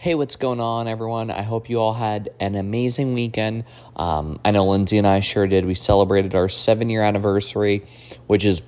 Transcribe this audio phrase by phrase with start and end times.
[0.00, 1.30] Hey, what's going on, everyone?
[1.30, 3.64] I hope you all had an amazing weekend.
[3.96, 5.66] Um, I know Lindsey and I sure did.
[5.66, 7.84] We celebrated our seven year anniversary,
[8.26, 8.62] which is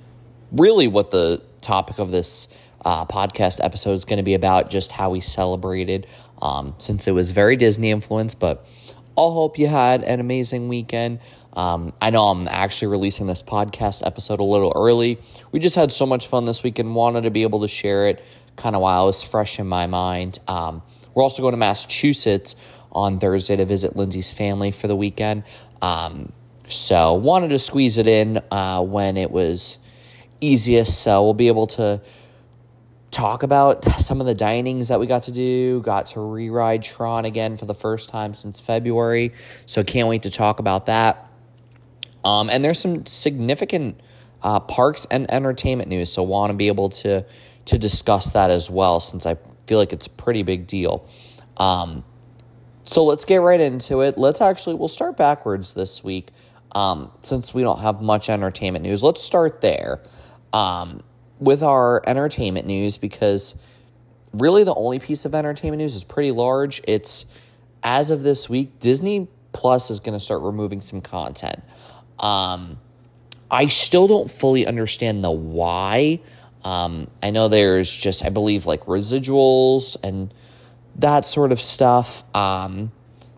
[0.50, 2.48] really what the topic of this
[2.84, 6.07] uh, podcast episode is going to be about just how we celebrated
[6.43, 8.39] um, since it was very Disney influenced.
[8.39, 8.67] But
[9.17, 11.21] I'll hope you had an amazing weekend.
[11.55, 15.19] Um, I know I'm actually releasing this podcast episode a little early.
[15.51, 18.23] We just had so much fun this weekend, wanted to be able to share it
[18.56, 20.38] kind of while it was fresh in my mind.
[20.46, 20.83] Um,
[21.15, 22.57] we're also going to Massachusetts
[22.91, 25.45] on Thursday to visit Lindsey's family for the weekend.
[25.80, 26.33] Um,
[26.69, 29.79] so wanted to squeeze it in uh, when it was
[30.41, 31.01] easiest.
[31.01, 32.01] So we'll be able to
[33.11, 35.80] talk about some of the dinings that we got to do.
[35.83, 39.33] Got to re-ride Tron again for the first time since February.
[39.67, 41.29] So can't wait to talk about that.
[42.25, 44.01] Um, and there's some significant
[44.42, 46.12] uh, parks and entertainment news.
[46.12, 47.25] So want to be able to
[47.65, 49.36] to discuss that as well, since I
[49.73, 51.09] feel like it's a pretty big deal.
[51.56, 52.05] Um,
[52.83, 54.19] so let's get right into it.
[54.19, 56.29] Let's actually, we'll start backwards this week
[56.73, 59.03] um, since we don't have much entertainment news.
[59.03, 60.03] Let's start there
[60.53, 61.03] um,
[61.39, 63.56] with our entertainment news because
[64.34, 66.83] really the only piece of entertainment news is pretty large.
[66.86, 67.25] It's
[67.83, 71.62] as of this week, Disney Plus is going to start removing some content.
[72.19, 72.79] Um,
[73.51, 76.20] I still don't fully understand the why.
[76.64, 80.32] Um, I know there's just, I believe, like residuals and
[80.96, 82.24] that sort of stuff.
[82.34, 82.92] Um,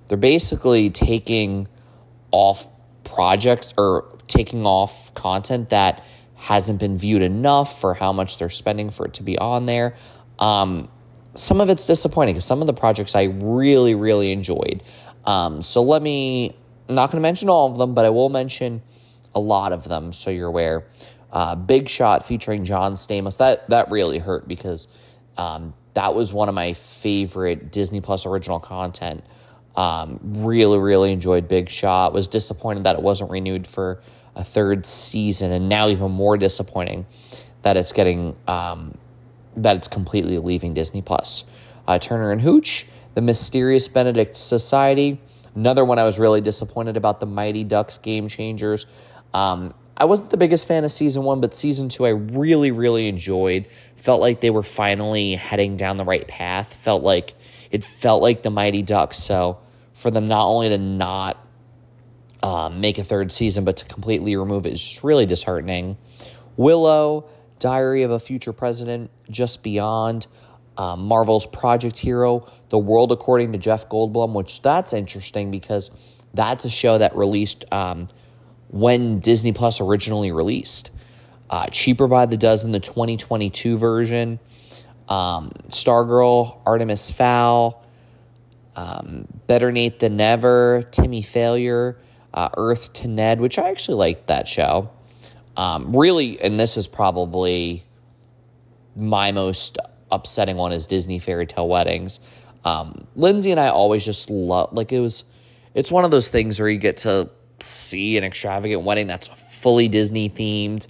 [0.09, 1.69] they're basically taking
[2.31, 2.69] off
[3.05, 8.91] projects or taking off content that hasn't been viewed enough for how much they're spending
[8.91, 9.95] for it to be on there.
[10.39, 10.89] Um,
[11.35, 14.83] some of it's disappointing because some of the projects I really, really enjoyed.
[15.25, 16.55] Um, so let me,
[16.89, 18.83] I'm not going to mention all of them, but I will mention
[19.35, 20.87] a lot of them so you're aware.
[21.35, 23.39] Uh, Big Shot featuring John Stamos.
[23.39, 24.87] That that really hurt because
[25.37, 29.25] um, that was one of my favorite Disney Plus original content.
[29.75, 32.13] Um, really, really enjoyed Big Shot.
[32.13, 34.01] Was disappointed that it wasn't renewed for
[34.37, 37.05] a third season, and now even more disappointing
[37.63, 38.97] that it's getting um,
[39.57, 41.45] that it's completely leaving Disney Plus.
[41.89, 45.21] Uh, Turner and Hooch, The Mysterious Benedict Society.
[45.57, 47.19] Another one I was really disappointed about.
[47.19, 48.87] The Mighty Ducks Game Changers.
[49.33, 53.09] Um, I wasn't the biggest fan of season one, but season two I really, really
[53.09, 53.67] enjoyed.
[53.97, 56.75] Felt like they were finally heading down the right path.
[56.75, 57.35] Felt like
[57.71, 59.19] it felt like the Mighty Ducks.
[59.19, 59.59] So
[59.93, 61.45] for them not only to not
[62.43, 65.97] um, make a third season, but to completely remove it is just really disheartening.
[66.57, 67.29] Willow,
[67.59, 70.27] Diary of a Future President, Just Beyond,
[70.77, 75.91] um, Marvel's Project Hero, The World According to Jeff Goldblum, which that's interesting because
[76.35, 77.65] that's a show that released.
[77.73, 78.09] Um,
[78.75, 80.91] when Disney Plus originally released.
[81.49, 84.41] Uh, cheaper by the dozen, the 2022 version.
[85.09, 87.85] Um, Stargirl, Artemis Fowl,
[88.75, 91.99] um, Better Nate Than Never, Timmy Failure,
[92.33, 94.91] uh, Earth to Ned, which I actually liked that show.
[95.57, 97.85] Um, really, and this is probably
[98.97, 99.79] my most
[100.11, 102.19] upsetting one is Disney Fairy Tale Weddings.
[102.65, 105.23] Um, Lindsey and I always just love, like, it was,
[105.75, 107.31] it's one of those things where you get to
[107.61, 110.87] see an extravagant wedding that's fully Disney themed.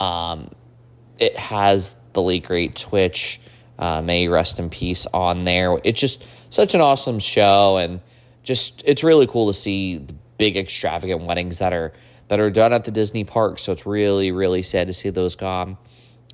[0.00, 0.50] Um,
[1.18, 3.40] it has the late great Twitch,
[3.78, 5.78] uh, may rest in peace on there.
[5.84, 8.00] It's just such an awesome show, and
[8.42, 11.92] just it's really cool to see the big extravagant weddings that are
[12.28, 13.58] that are done at the Disney park.
[13.58, 15.78] So it's really really sad to see those gone.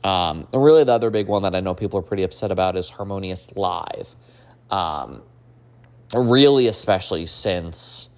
[0.05, 2.77] Um, and really, the other big one that I know people are pretty upset about
[2.77, 4.15] is Harmonious Live.
[4.71, 5.23] Um,
[6.15, 8.09] really, especially since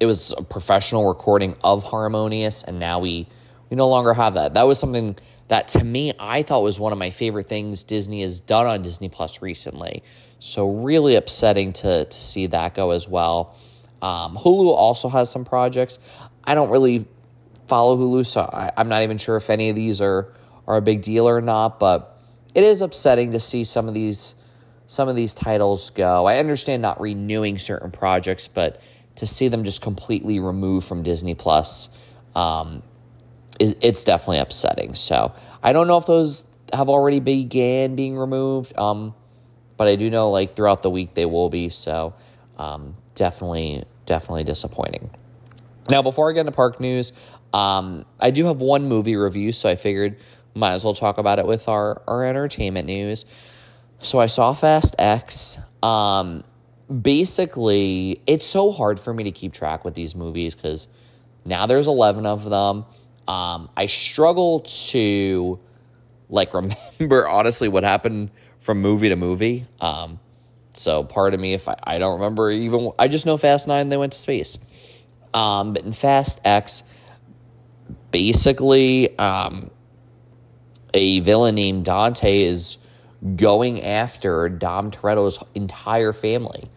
[0.00, 3.28] it was a professional recording of Harmonious, and now we
[3.70, 4.54] we no longer have that.
[4.54, 5.16] That was something
[5.48, 8.82] that to me I thought was one of my favorite things Disney has done on
[8.82, 10.02] Disney Plus recently.
[10.38, 13.56] So really upsetting to to see that go as well.
[14.02, 15.98] Um, Hulu also has some projects.
[16.44, 17.06] I don't really
[17.66, 20.32] follow Hulu, so I, I'm not even sure if any of these are
[20.66, 21.80] are a big deal or not.
[21.80, 22.18] But
[22.54, 24.34] it is upsetting to see some of these
[24.86, 26.26] some of these titles go.
[26.26, 28.80] I understand not renewing certain projects, but
[29.16, 31.88] to see them just completely removed from Disney Plus,
[32.34, 32.82] um,
[33.58, 34.94] it, it's definitely upsetting.
[34.94, 39.14] So I don't know if those have already began being removed, um,
[39.76, 41.68] but I do know like throughout the week they will be.
[41.68, 42.14] So
[42.58, 45.10] um, definitely, definitely disappointing.
[45.88, 47.12] Now, before I get into park news,
[47.52, 50.18] um, I do have one movie review, so I figured
[50.54, 53.24] might as well talk about it with our, our entertainment news.
[54.00, 55.58] So I saw Fast X.
[55.82, 56.44] Um,
[57.02, 60.88] basically, it's so hard for me to keep track with these movies because
[61.44, 62.84] now there's 11 of them.
[63.28, 65.58] Um, I struggle to
[66.28, 66.54] like
[67.00, 68.30] remember honestly what happened
[68.60, 69.66] from movie to movie.
[69.80, 70.20] Um,
[70.74, 73.88] So part of me, if I, I don't remember even, I just know Fast Nine,
[73.88, 74.58] they went to space.
[75.32, 76.82] Um, but in Fast X,
[78.10, 79.70] basically, um,
[80.94, 82.78] a villain named Dante is
[83.36, 86.70] going after Dom Toretto's entire family.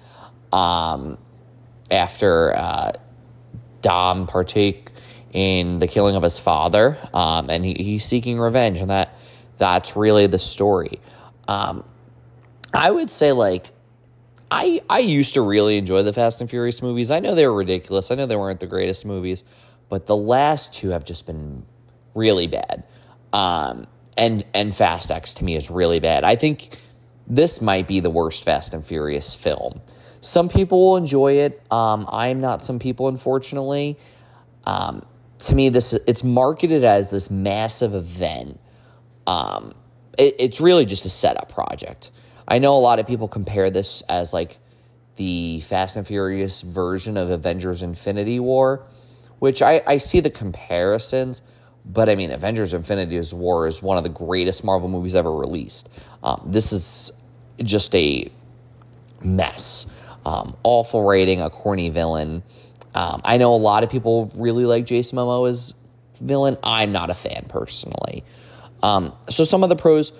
[0.51, 1.17] Um,
[1.91, 2.91] after uh,
[3.81, 4.89] Dom partake
[5.31, 9.15] in the killing of his father, um, and he, he's seeking revenge, and that
[9.57, 10.99] that's really the story.
[11.47, 11.83] Um,
[12.73, 13.71] I would say like
[14.51, 17.11] I I used to really enjoy the Fast and Furious movies.
[17.11, 18.11] I know they were ridiculous.
[18.11, 19.43] I know they weren't the greatest movies,
[19.89, 21.65] but the last two have just been
[22.15, 22.83] really bad.
[23.33, 23.87] Um,
[24.17, 26.23] and and Fast X to me is really bad.
[26.23, 26.77] I think
[27.27, 29.81] this might be the worst Fast and Furious film.
[30.21, 31.61] Some people will enjoy it.
[31.71, 33.97] Um, I'm not some people, unfortunately.
[34.65, 35.05] Um,
[35.39, 38.59] to me, this it's marketed as this massive event.
[39.25, 39.73] Um,
[40.17, 42.11] it, it's really just a setup project.
[42.47, 44.57] I know a lot of people compare this as like
[45.15, 48.85] the Fast and Furious version of Avengers Infinity War,
[49.39, 51.41] which I, I see the comparisons,
[51.85, 55.89] but I mean, Avengers Infinity War is one of the greatest Marvel movies ever released.
[56.23, 57.11] Um, this is
[57.63, 58.31] just a
[59.21, 59.85] mess.
[60.29, 62.43] Um, awful rating, a corny villain.
[62.93, 65.73] Um, I know a lot of people really like Jason Momoa as
[66.21, 66.55] villain.
[66.63, 68.23] I'm not a fan personally.
[68.83, 70.13] Um, so some of the pros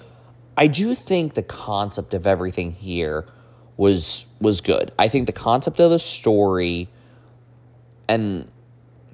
[0.57, 3.27] I do think the concept of everything here
[3.77, 4.91] was was good.
[4.97, 6.89] I think the concept of the story
[8.07, 8.49] and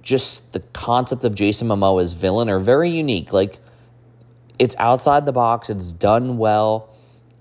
[0.02, 3.34] just the concept of Jason Momoa as villain are very unique.
[3.34, 3.60] Like
[4.58, 6.90] it's outside the box, it's done well.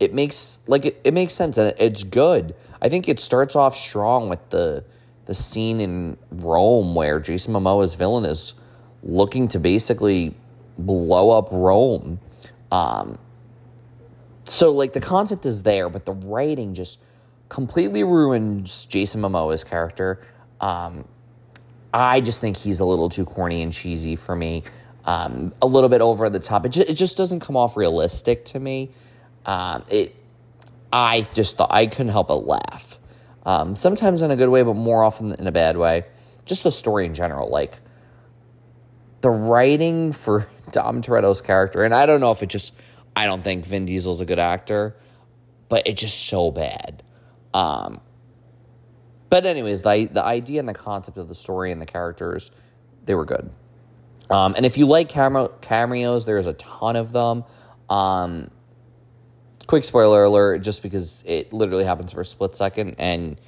[0.00, 2.54] It makes like it, it makes sense and it's good.
[2.82, 4.84] I think it starts off strong with the
[5.26, 8.54] the scene in Rome where Jason Momoa's villain is
[9.02, 10.34] looking to basically
[10.78, 12.18] blow up Rome.
[12.72, 13.18] Um,
[14.44, 16.98] so like the concept is there, but the writing just
[17.48, 20.20] completely ruins Jason Momoa's character.
[20.60, 21.06] Um,
[21.92, 24.64] I just think he's a little too corny and cheesy for me.
[25.04, 26.66] Um, a little bit over the top.
[26.66, 28.90] It just, it just doesn't come off realistic to me.
[29.46, 30.14] Um, it,
[30.92, 32.98] I just thought I couldn't help but laugh.
[33.44, 36.04] Um, sometimes in a good way, but more often in a bad way.
[36.44, 37.76] Just the story in general, like
[39.20, 42.74] the writing for Dom Toretto's character, and I don't know if it just
[43.16, 44.96] I don't think Vin Diesel's a good actor,
[45.68, 47.02] but it's just so bad.
[47.52, 48.00] Um,
[49.30, 52.50] but anyways, the the idea and the concept of the story and the characters,
[53.04, 53.50] they were good.
[54.30, 57.44] Um, and if you like cameo, cameos, there's a ton of them.
[57.90, 58.50] Um,
[59.66, 63.40] quick spoiler alert, just because it literally happens for a split second and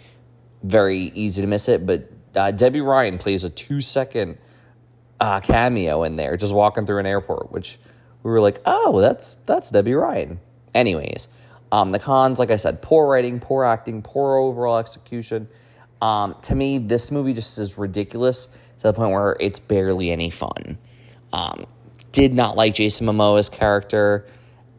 [0.62, 1.86] very easy to miss it.
[1.86, 4.38] But uh, Debby Ryan plays a two second
[5.20, 7.78] uh, cameo in there, just walking through an airport, which
[8.22, 10.40] we were like, oh, that's that's Debby Ryan.
[10.74, 11.28] Anyways,
[11.72, 15.48] um, the cons, like I said, poor writing, poor acting, poor overall execution.
[16.02, 18.46] Um, to me, this movie just is ridiculous
[18.78, 20.76] to the point where it's barely any fun.
[21.32, 21.66] Um,
[22.12, 24.26] did not like Jason Momoa's character,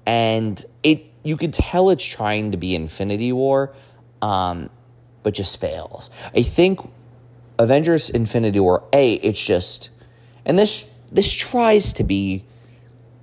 [0.06, 3.74] and it you could tell it's trying to be Infinity War,
[4.22, 4.70] um,
[5.24, 6.10] but just fails.
[6.36, 6.80] I think
[7.60, 9.90] Avengers Infinity War, A, it's just
[10.46, 12.44] and this this tries to be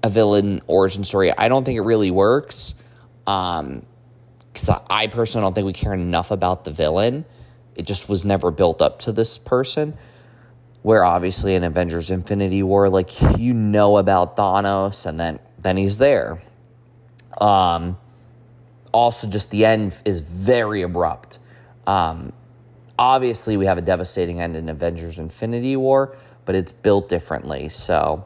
[0.03, 1.33] a villain origin story.
[1.37, 2.75] I don't think it really works.
[3.26, 3.87] Um,
[4.52, 7.25] because I, I personally don't think we care enough about the villain.
[7.75, 9.97] It just was never built up to this person.
[10.83, 15.97] Where obviously in Avengers Infinity War, like you know about Thanos and then then he's
[15.97, 16.43] there.
[17.40, 17.97] Um
[18.95, 21.39] also just the end is very abrupt.
[21.87, 22.33] Um
[22.99, 27.69] obviously we have a devastating end in Avengers Infinity War, but it's built differently.
[27.69, 28.25] So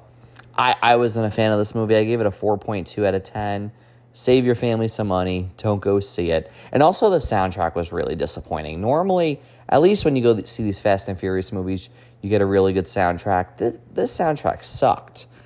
[0.59, 1.95] I, I wasn't a fan of this movie.
[1.97, 3.71] I gave it a 4.2 out of 10.
[4.13, 5.51] Save your family some money.
[5.57, 6.51] Don't go see it.
[6.73, 8.81] And also, the soundtrack was really disappointing.
[8.81, 12.47] Normally, at least when you go see these Fast and Furious movies, you get a
[12.47, 13.57] really good soundtrack.
[13.59, 15.27] This, this soundtrack sucked.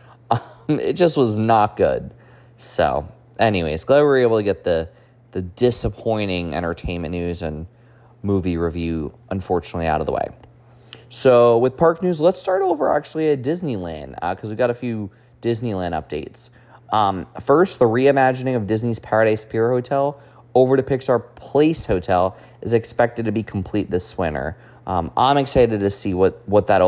[0.69, 2.15] Um, it just was not good.
[2.57, 3.09] So,
[3.41, 4.89] anyways, glad we were able to get the
[5.33, 7.67] the disappointing entertainment news and
[8.23, 10.29] movie review, unfortunately, out of the way.
[11.09, 14.75] So with park news, let's start over actually at Disneyland because uh, we've got a
[14.75, 15.11] few
[15.43, 16.51] Disneyland updates.
[16.91, 20.21] Um, first, the reimagining of Disney's Paradise Pier Hotel
[20.55, 24.57] over to Pixar Place Hotel is expected to be complete this winter.
[24.87, 26.81] Um, I'm excited to see what what that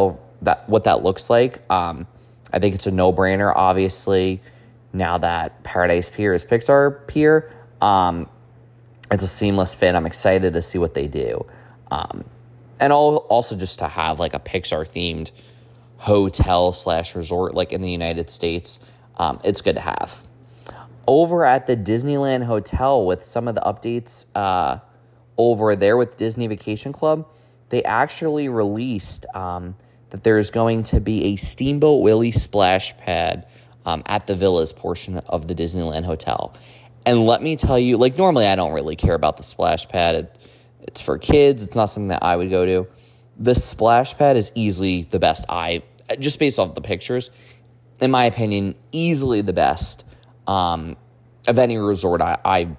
[0.43, 1.71] that what that looks like.
[1.71, 2.07] Um,
[2.53, 3.53] I think it's a no brainer.
[3.55, 4.41] Obviously,
[4.93, 8.29] now that Paradise Pier is Pixar Pier, um,
[9.11, 9.95] it's a seamless fit.
[9.95, 11.47] I'm excited to see what they do.
[11.91, 12.25] Um,
[12.81, 15.31] and also just to have like a Pixar themed
[15.99, 18.81] hotel slash resort like in the United States,
[19.17, 20.23] um, it's good to have.
[21.07, 24.79] Over at the Disneyland Hotel with some of the updates uh,
[25.37, 27.29] over there with Disney Vacation Club,
[27.69, 29.77] they actually released um,
[30.11, 33.47] that there's going to be a Steamboat Willie splash pad
[33.87, 36.55] um, at the villas portion of the Disneyland Hotel.
[37.07, 40.15] And let me tell you, like normally I don't really care about the splash pad.
[40.15, 40.39] It,
[40.83, 41.65] it's for kids.
[41.65, 42.87] It's not something that I would go to.
[43.37, 45.45] The splash pad is easily the best.
[45.49, 45.83] I
[46.19, 47.31] just based off the pictures,
[48.01, 50.05] in my opinion, easily the best
[50.47, 50.97] um,
[51.47, 52.77] of any resort I, I've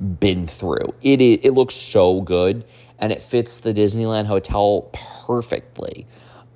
[0.00, 0.94] been through.
[1.02, 2.64] It it looks so good
[2.98, 4.90] and it fits the Disneyland hotel
[5.26, 6.06] perfectly.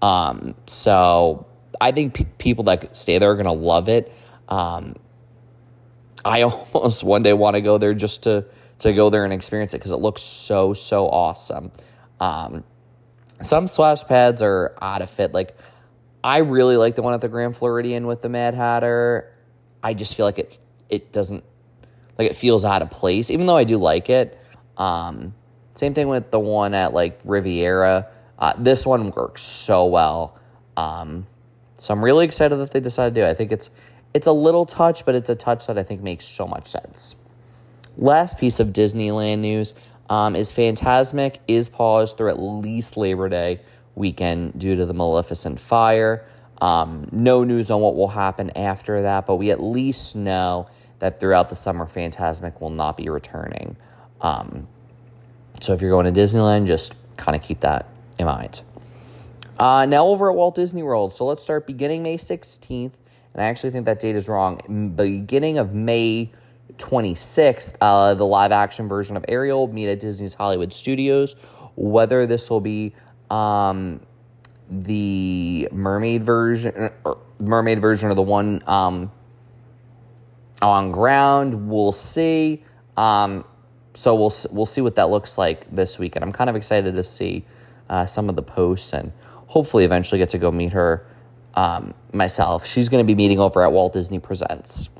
[0.02, 1.46] Um, so
[1.80, 4.12] I think people that stay there are gonna love it.
[4.48, 4.96] Um,
[6.28, 6.42] I
[6.72, 8.44] almost one day want to go there just to
[8.80, 11.72] to go there and experience it because it looks so so awesome.
[12.20, 12.64] Um,
[13.40, 15.32] some splash pads are out of fit.
[15.32, 15.56] Like
[16.22, 19.32] I really like the one at the Grand Floridian with the Mad Hatter.
[19.82, 20.58] I just feel like it
[20.88, 21.44] it doesn't
[22.18, 24.38] like it feels out of place, even though I do like it.
[24.76, 25.34] Um,
[25.74, 28.08] same thing with the one at like Riviera.
[28.38, 30.38] Uh, this one works so well.
[30.76, 31.26] Um,
[31.74, 33.30] so I'm really excited that they decided to do it.
[33.30, 33.70] I think it's
[34.14, 37.16] it's a little touch, but it's a touch that I think makes so much sense.
[37.96, 39.74] Last piece of Disneyland news
[40.08, 43.60] um, is Fantasmic is paused through at least Labor Day
[43.94, 46.24] weekend due to the Maleficent fire.
[46.60, 51.20] Um, no news on what will happen after that, but we at least know that
[51.20, 53.76] throughout the summer, Fantasmic will not be returning.
[54.20, 54.66] Um,
[55.60, 57.86] so if you're going to Disneyland, just kind of keep that
[58.18, 58.62] in mind.
[59.58, 61.12] Uh, now over at Walt Disney World.
[61.12, 62.92] So let's start beginning May 16th.
[63.34, 64.92] And I actually think that date is wrong.
[64.96, 66.32] Beginning of May
[66.76, 71.36] 26th, uh, the live action version of Ariel will meet at Disney's Hollywood Studios.
[71.76, 72.94] Whether this will be
[73.30, 74.00] um,
[74.70, 76.90] the mermaid version,
[77.40, 79.12] mermaid version, or the one um,
[80.60, 82.62] on ground, we'll see.
[82.96, 83.44] Um,
[83.94, 86.24] so we'll we'll see what that looks like this weekend.
[86.24, 87.44] I'm kind of excited to see
[87.88, 89.12] uh, some of the posts and
[89.46, 91.06] hopefully eventually get to go meet her
[91.58, 92.64] um, myself.
[92.64, 94.90] She's going to be meeting over at Walt Disney Presents.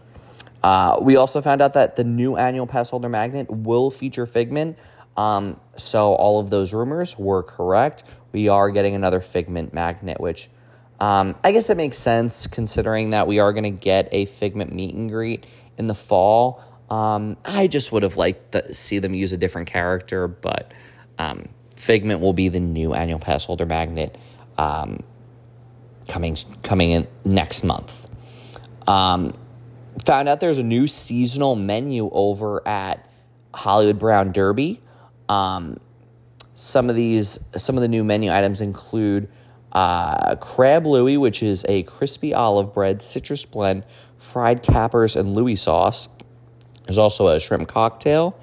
[0.60, 4.76] Uh, we also found out that the new annual pass holder magnet will feature Figment.
[5.16, 8.02] Um, so all of those rumors were correct.
[8.32, 10.50] We are getting another Figment magnet, which
[10.98, 14.72] um, I guess that makes sense considering that we are going to get a Figment
[14.72, 15.46] meet and greet
[15.78, 16.64] in the fall.
[16.90, 20.72] Um, I just would have liked to see them use a different character, but
[21.20, 24.18] um, Figment will be the new annual pass holder magnet
[24.56, 25.04] um,
[26.08, 28.10] coming coming in next month.
[28.88, 29.34] Um,
[30.04, 33.06] found out there's a new seasonal menu over at
[33.54, 34.80] Hollywood Brown Derby.
[35.28, 35.78] Um,
[36.54, 39.28] some of these, some of the new menu items include
[39.72, 43.84] uh, crab Louie, which is a crispy olive bread, citrus blend,
[44.18, 46.08] fried cappers, and Louis sauce.
[46.84, 48.38] There's also a shrimp cocktail.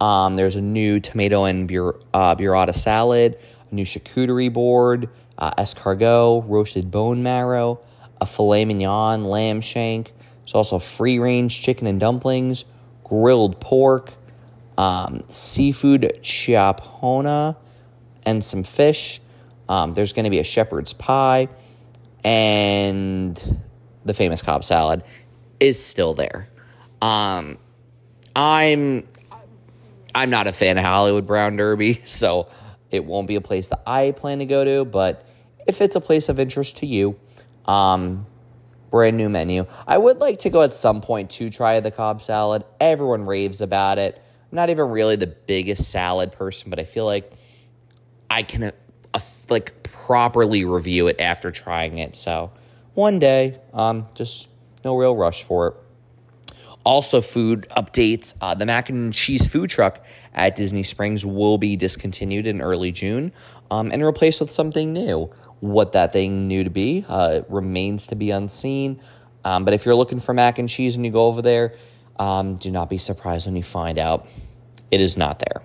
[0.00, 3.38] Um, there's a new tomato and bur- uh, burrata salad,
[3.70, 5.08] a new charcuterie board,
[5.38, 7.80] uh, escargot, roasted bone marrow,
[8.20, 10.12] a filet mignon, lamb shank.
[10.40, 12.64] There's also free range chicken and dumplings,
[13.04, 14.14] grilled pork,
[14.78, 17.56] um, seafood cioppino,
[18.24, 19.20] and some fish.
[19.68, 21.48] Um, there's going to be a shepherd's pie,
[22.22, 23.62] and
[24.04, 25.02] the famous Cobb salad
[25.58, 26.48] is still there.
[27.02, 27.58] Um,
[28.34, 29.06] I'm
[30.14, 32.48] I'm not a fan of Hollywood Brown Derby, so
[32.90, 34.84] it won't be a place that I plan to go to.
[34.84, 35.25] But
[35.66, 37.18] if it's a place of interest to you,
[37.66, 38.26] um,
[38.90, 39.66] brand new menu.
[39.86, 42.64] I would like to go at some point to try the Cobb salad.
[42.80, 44.20] Everyone raves about it.
[44.50, 47.32] I'm not even really the biggest salad person, but I feel like
[48.30, 48.72] I can
[49.12, 52.16] uh, like properly review it after trying it.
[52.16, 52.52] So
[52.94, 54.48] one day, um, just
[54.84, 55.74] no real rush for it.
[56.84, 58.36] Also, food updates.
[58.40, 62.92] Uh, the mac and cheese food truck at Disney Springs will be discontinued in early
[62.92, 63.32] June
[63.72, 65.28] um, and replaced with something new.
[65.60, 69.00] What that thing knew to be uh, remains to be unseen.
[69.44, 71.74] Um, but if you're looking for mac and cheese and you go over there,
[72.18, 74.26] um, do not be surprised when you find out
[74.90, 75.62] it is not there.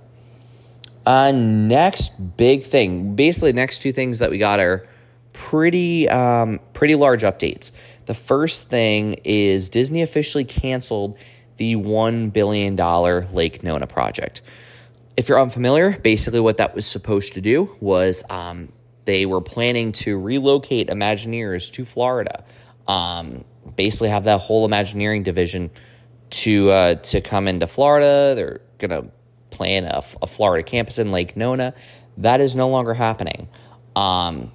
[1.05, 4.87] Uh, next big thing, basically, next two things that we got are
[5.33, 7.71] pretty um, pretty large updates.
[8.05, 11.17] The first thing is Disney officially canceled
[11.57, 12.75] the $1 billion
[13.33, 14.41] Lake Nona project.
[15.15, 18.71] If you're unfamiliar, basically what that was supposed to do was um,
[19.05, 22.43] they were planning to relocate Imagineers to Florida.
[22.87, 23.43] Um,
[23.75, 25.71] basically, have that whole Imagineering division
[26.31, 28.33] to uh, to come into Florida.
[28.35, 29.09] They're gonna
[29.49, 31.73] plan a, a, Florida campus in Lake Nona.
[32.17, 33.47] That is no longer happening.
[33.95, 34.51] Um,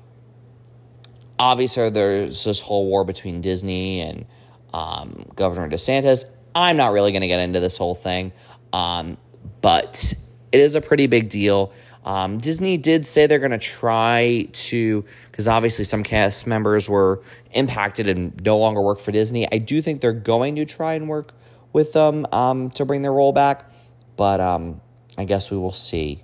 [1.39, 4.27] obviously there's this whole war between Disney and
[4.73, 6.25] um, Governor DeSantis.
[6.55, 8.33] I'm not really going to get into this whole thing,
[8.73, 9.19] um,
[9.61, 10.15] but
[10.53, 11.73] it is a pretty big deal.
[12.07, 17.21] Um, Disney did say they're going to try to, because obviously some cast members were
[17.51, 19.51] impacted and no longer work for Disney.
[19.51, 21.33] I do think they're going to try and work
[21.73, 23.69] with them um, to bring their role back,
[24.17, 24.81] but um,
[25.19, 26.23] I guess we will see.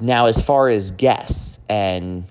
[0.00, 2.24] Now, as far as guests and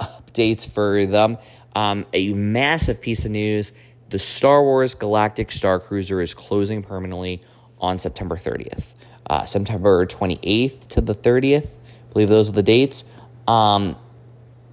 [0.00, 1.36] updates for them,
[1.74, 3.72] um, a massive piece of news
[4.08, 7.42] the Star Wars Galactic Starcruiser is closing permanently
[7.78, 8.94] on September 30th
[9.28, 11.66] uh, September 28th to the 30th.
[11.66, 13.04] I believe those are the dates.
[13.46, 13.96] Um,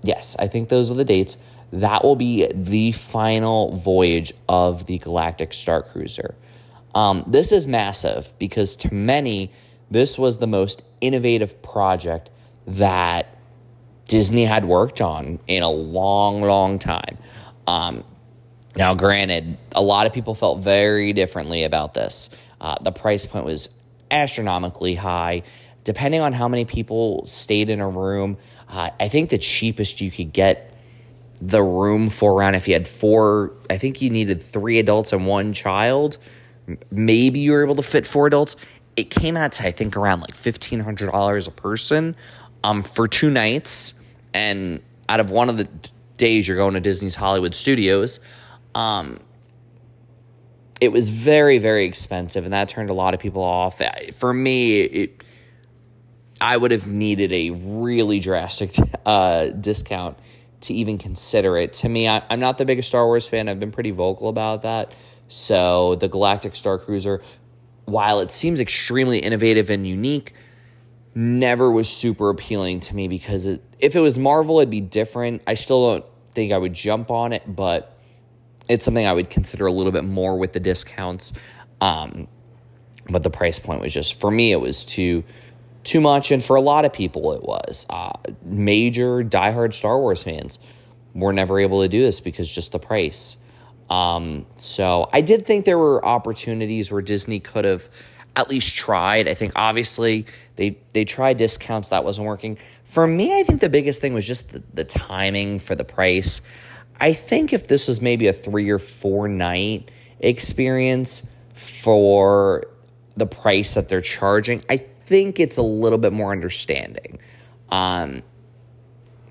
[0.03, 1.37] yes, I think those are the dates.
[1.71, 6.35] That will be the final voyage of the Galactic Starcruiser.
[6.93, 9.51] Um, this is massive because to many,
[9.89, 12.29] this was the most innovative project
[12.67, 13.35] that
[14.07, 17.17] Disney had worked on in a long, long time.
[17.65, 18.03] Um,
[18.75, 22.29] now, granted, a lot of people felt very differently about this.
[22.59, 23.69] Uh, the price point was
[24.13, 25.43] astronomically high.
[25.83, 28.37] Depending on how many people stayed in a room,
[28.69, 30.73] uh, I think the cheapest you could get
[31.41, 35.27] the room for around if you had four, I think you needed three adults and
[35.27, 36.17] one child.
[36.89, 38.55] Maybe you were able to fit four adults.
[38.95, 42.15] It came out to I think around like fifteen hundred dollars a person
[42.63, 43.95] um, for two nights,
[44.33, 44.79] and
[45.09, 45.67] out of one of the
[46.17, 48.19] days you're going to Disney's Hollywood Studios.
[48.75, 49.19] Um,
[50.81, 53.81] it was very very expensive and that turned a lot of people off.
[54.15, 55.23] For me it,
[56.41, 58.75] i would have needed a really drastic
[59.05, 60.17] uh, discount
[60.61, 61.73] to even consider it.
[61.73, 63.49] To me I, i'm not the biggest star wars fan.
[63.49, 64.93] I've been pretty vocal about that.
[65.27, 67.21] So the galactic Starcruiser
[67.85, 70.33] while it seems extremely innovative and unique
[71.15, 75.41] never was super appealing to me because it, if it was marvel it'd be different.
[75.45, 77.92] I still don't think i would jump on it but
[78.69, 81.33] it's something I would consider a little bit more with the discounts.
[81.81, 82.27] Um,
[83.09, 85.23] but the price point was just for me, it was too
[85.83, 87.85] too much, and for a lot of people, it was.
[87.89, 90.57] Uh, major diehard Star Wars fans
[91.13, 93.35] were never able to do this because just the price.
[93.89, 97.89] Um, so I did think there were opportunities where Disney could have
[98.35, 99.27] at least tried.
[99.27, 102.57] I think obviously they they tried discounts that wasn't working.
[102.85, 106.41] For me, I think the biggest thing was just the, the timing for the price.
[106.99, 112.65] I think if this was maybe a three or four night experience for
[113.15, 117.19] the price that they're charging, I think it's a little bit more understanding.
[117.69, 118.23] Um,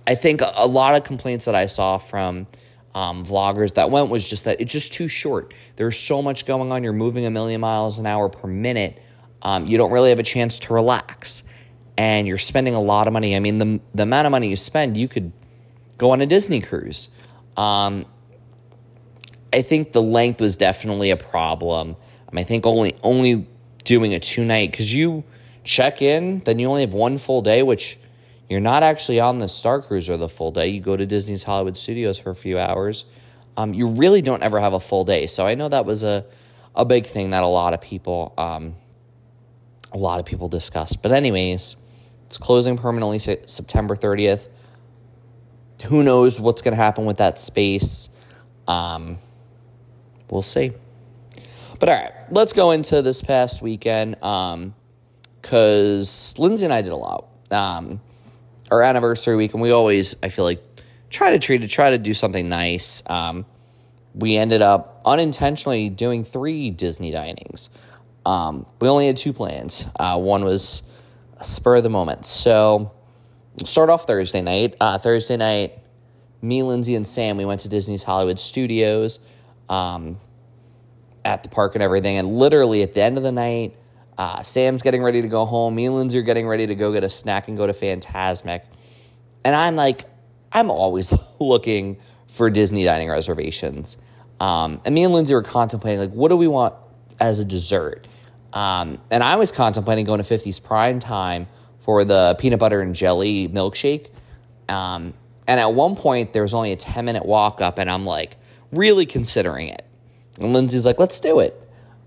[0.07, 2.47] I think a, lot of complaints that I saw from
[2.95, 5.55] um, vloggers that went was just that it's just too short.
[5.77, 6.83] There's so much going on.
[6.83, 9.01] You're moving a million miles an hour per minute.
[9.43, 11.45] Um, you don't really have a chance to relax,
[11.97, 13.37] and you're spending a lot of money.
[13.37, 15.33] I mean, the the amount of money you spend, you could
[15.99, 17.09] go on a Disney cruise.
[17.57, 18.07] Um,
[19.53, 21.97] I think the length was definitely a problem.
[22.29, 23.47] Um, I think only only
[23.85, 25.25] doing a two night because you
[25.65, 27.99] check in, then you only have one full day, which
[28.49, 30.69] you're not actually on the Starcruiser the full day.
[30.69, 33.05] You go to Disney's Hollywood Studios for a few hours.
[33.57, 35.27] Um, you really don't ever have a full day.
[35.27, 36.25] So I know that was a
[36.75, 38.77] a big thing that a lot of people um,
[39.93, 41.03] a lot of people discussed.
[41.03, 41.77] But anyways,
[42.27, 44.49] it's closing permanently September 30th
[45.85, 48.09] who knows what's going to happen with that space?
[48.67, 49.19] Um,
[50.31, 50.73] we'll see.
[51.79, 56.93] But all right, let's go into this past weekend because um, Lindsey and I did
[56.93, 57.27] a lot.
[57.51, 58.01] Um,
[58.71, 60.63] our anniversary week, and we always, I feel like,
[61.11, 63.03] try to treat it, try to do something nice.
[63.07, 63.45] Um,
[64.15, 67.69] we ended up unintentionally doing three Disney dinings.
[68.25, 69.87] Um, we only had two plans.
[69.99, 70.83] Uh, one was
[71.41, 72.27] spur of the moment.
[72.27, 72.93] So
[73.65, 74.75] start off Thursday night.
[74.81, 75.79] Uh, Thursday night,
[76.41, 79.19] me, Lindsey, and Sam, we went to Disney's Hollywood Studios
[79.69, 80.19] um,
[81.25, 82.17] at the park and everything.
[82.17, 83.77] And literally at the end of the night,
[84.19, 85.75] uh, Sam's getting ready to go home.
[85.75, 88.63] Me and Lindsey are getting ready to go get a snack and go to Fantasmic.
[89.45, 90.05] And I'm like,
[90.53, 93.97] I'm always looking for Disney dining reservations.
[94.41, 96.75] Um, and me and Lindsey were contemplating, like, what do we want
[97.21, 98.07] as a dessert?
[98.53, 101.47] Um, and I was contemplating going to 50s prime time
[101.83, 104.09] for the peanut butter and jelly milkshake.
[104.69, 105.15] Um,
[105.47, 108.37] and at one point, there was only a 10 minute walk up, and I'm like,
[108.73, 109.85] really considering it.
[110.41, 111.59] And Lindsey's like, let's do it.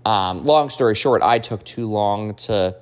[0.04, 2.76] Um, long story short, I took too long to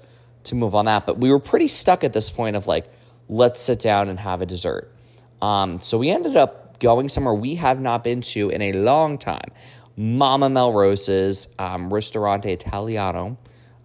[0.44, 2.86] to move on that, but we were pretty stuck at this point of like,
[3.30, 4.92] let's sit down and have a dessert.
[5.40, 9.16] Um, so we ended up going somewhere we have not been to in a long
[9.16, 9.50] time.
[9.96, 13.38] Mama Melrose's um, Ristorante Italiano,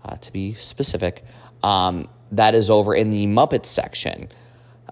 [0.03, 1.23] uh, to be specific.
[1.63, 4.29] Um, that is over in the Muppets section.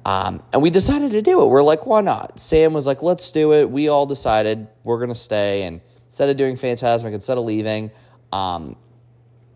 [0.06, 1.48] Um, and we decided to do it.
[1.48, 2.40] We're like, why not?
[2.40, 3.70] Sam was like, let's do it.
[3.70, 5.64] We all decided we're going to stay.
[5.64, 7.92] And instead of doing Fantasmic, instead of leaving,
[8.32, 8.76] um,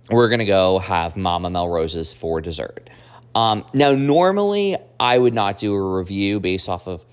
[0.09, 2.89] we're gonna go have Mama Melrose's for dessert.
[3.33, 7.05] Um, now, normally I would not do a review based off of.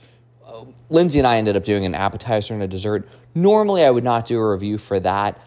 [0.45, 3.09] Uh, Lindsey and I ended up doing an appetizer and a dessert.
[3.35, 5.41] Normally, I would not do a review for that.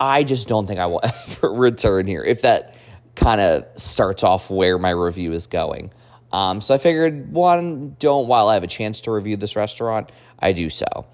[0.00, 2.74] I just don't think I will ever return here if that
[3.18, 5.92] kind of starts off where my review is going.
[6.32, 10.10] Um, so I figured, one, don't while I have a chance to review this restaurant,
[10.38, 11.06] I do so.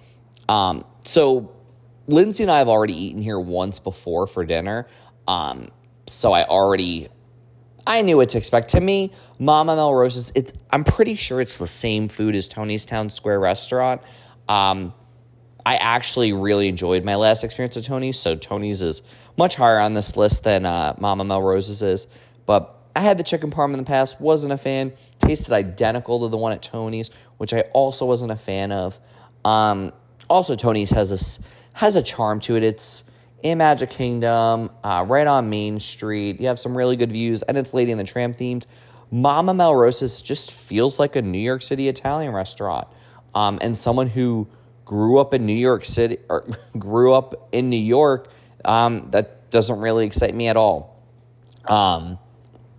[0.49, 1.53] Um, so
[2.07, 4.87] Lindsey and I have already eaten here once before for dinner.
[5.27, 5.71] Um,
[6.07, 7.09] so I already
[7.87, 8.71] I knew what to expect.
[8.71, 13.11] To me, Mama Melrose's, it, I'm pretty sure it's the same food as Tony's Town
[13.11, 14.01] Square restaurant.
[14.49, 14.95] Um,
[15.67, 19.03] I actually really enjoyed my last experience at Tony's, so Tony's is
[19.37, 22.07] much higher on this list than uh, Mama Melrose's is.
[22.47, 24.93] But I had the chicken parm in the past, wasn't a fan.
[25.19, 28.99] Tasted identical to the one at Tony's, which I also wasn't a fan of.
[29.45, 29.93] Um,
[30.31, 32.63] also, Tony's has a has a charm to it.
[32.63, 33.05] It's
[33.43, 36.41] in Magic Kingdom, uh, right on Main Street.
[36.41, 38.65] You have some really good views, and it's Lady and the Tramp themed.
[39.11, 42.89] Mama Melrose's just feels like a New York City Italian restaurant.
[43.35, 44.49] Um, and someone who
[44.85, 46.47] grew up in New York City or
[46.79, 48.31] grew up in New York,
[48.65, 51.03] um, that doesn't really excite me at all.
[51.67, 52.19] Um,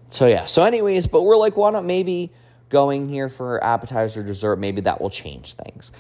[0.10, 0.46] so yeah.
[0.46, 2.32] So, anyways, but we're like, why not maybe
[2.70, 4.58] going here for appetizer, dessert?
[4.58, 5.92] Maybe that will change things.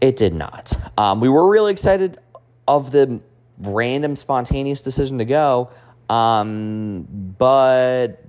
[0.00, 0.72] It did not.
[0.98, 2.18] Um, we were really excited
[2.66, 3.20] of the
[3.58, 5.70] random spontaneous decision to go.
[6.08, 7.06] Um,
[7.38, 8.24] but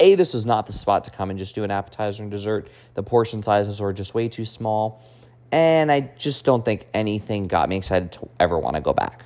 [0.00, 2.68] a this was not the spot to come and just do an appetizer and dessert.
[2.94, 5.02] The portion sizes were just way too small,
[5.50, 9.24] and I just don't think anything got me excited to ever want to go back.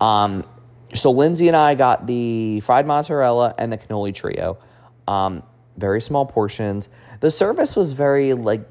[0.00, 0.44] Um,
[0.94, 4.58] so Lindsey and I got the fried mozzarella and the cannoli trio.
[5.06, 5.42] Um,
[5.76, 6.88] very small portions.
[7.20, 8.66] The service was very like,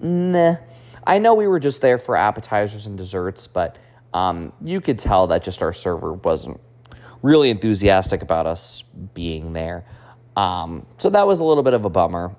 [0.00, 0.56] meh.
[1.06, 3.78] I know we were just there for appetizers and desserts, but
[4.12, 6.60] um, you could tell that just our server wasn't
[7.22, 8.82] really enthusiastic about us
[9.14, 9.84] being there.
[10.36, 12.34] Um, so that was a little bit of a bummer.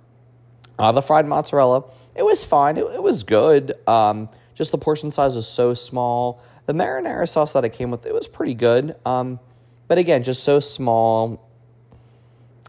[0.78, 1.86] Uh, the fried mozzarella,
[2.16, 2.78] it was fine.
[2.78, 3.74] It, it was good.
[3.88, 6.44] Um, just the portion size was so small.
[6.68, 8.96] The marinara sauce that it came with, it was pretty good.
[9.06, 9.40] Um,
[9.88, 11.50] but again, just so small.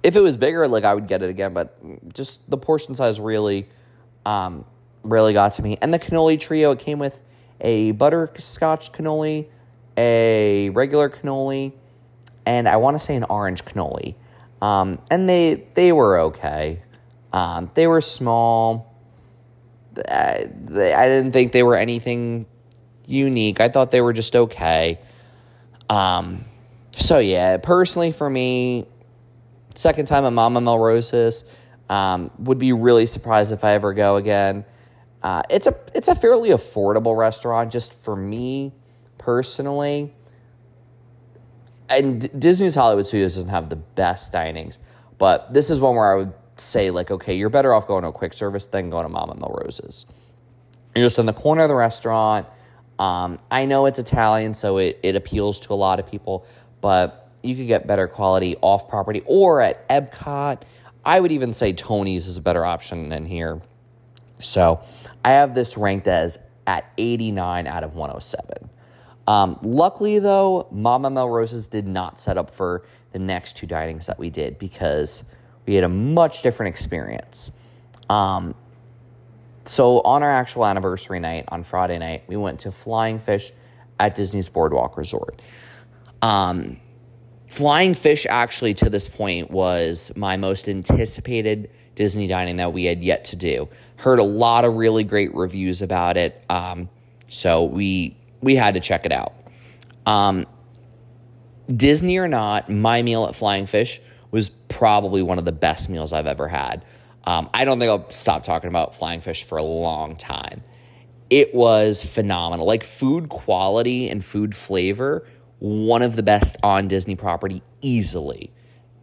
[0.02, 1.52] If it was bigger, like I would get it again.
[1.52, 3.68] But just the portion size really,
[4.24, 4.64] um,
[5.02, 5.76] really got to me.
[5.82, 7.20] And the cannoli trio, it came with
[7.60, 9.48] a butterscotch cannoli,
[9.96, 11.72] a regular cannoli,
[12.46, 14.14] and I want to say an orange cannoli.
[14.62, 16.82] Um, and they they were okay.
[17.32, 18.94] Um, they were small.
[20.08, 22.46] I, I didn't think they were anything
[23.08, 23.60] unique.
[23.60, 24.98] I thought they were just okay.
[25.88, 26.44] Um,
[26.92, 28.86] so yeah, personally for me,
[29.74, 31.44] second time at Mama Melrose's.
[31.90, 34.66] Um, would be really surprised if I ever go again.
[35.22, 38.72] Uh, it's a it's a fairly affordable restaurant, just for me
[39.16, 40.12] personally.
[41.88, 44.78] And Disney's Hollywood Studios doesn't have the best dinings,
[45.16, 48.08] but this is one where I would say like, okay, you're better off going to
[48.08, 50.04] a quick service than going to Mama Melrose's.
[50.94, 52.46] You're just in the corner of the restaurant.
[52.98, 56.46] Um, I know it's Italian, so it, it appeals to a lot of people,
[56.80, 60.62] but you could get better quality off property or at Epcot.
[61.04, 63.62] I would even say Tony's is a better option than here.
[64.40, 64.80] So
[65.24, 68.68] I have this ranked as at 89 out of 107.
[69.26, 74.18] Um, luckily, though, Mama Melrose's did not set up for the next two dinings that
[74.18, 75.24] we did because
[75.66, 77.52] we had a much different experience.
[78.08, 78.54] Um,
[79.68, 83.52] so, on our actual anniversary night on Friday night, we went to Flying Fish
[83.98, 85.40] at Disney's Boardwalk Resort.
[86.22, 86.78] Um,
[87.48, 93.02] Flying Fish, actually, to this point, was my most anticipated Disney dining that we had
[93.02, 93.68] yet to do.
[93.96, 96.88] Heard a lot of really great reviews about it, um,
[97.28, 99.34] so we we had to check it out.
[100.06, 100.46] Um,
[101.74, 104.00] Disney or not, my meal at Flying Fish
[104.30, 106.84] was probably one of the best meals I've ever had.
[107.28, 110.62] Um, I don't think I'll stop talking about Flying Fish for a long time.
[111.28, 112.66] It was phenomenal.
[112.66, 115.26] Like food quality and food flavor,
[115.58, 118.50] one of the best on Disney property easily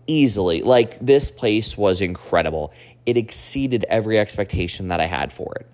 [0.08, 0.62] easily.
[0.62, 2.74] Like this place was incredible.
[3.06, 5.70] It exceeded every expectation that I had for it.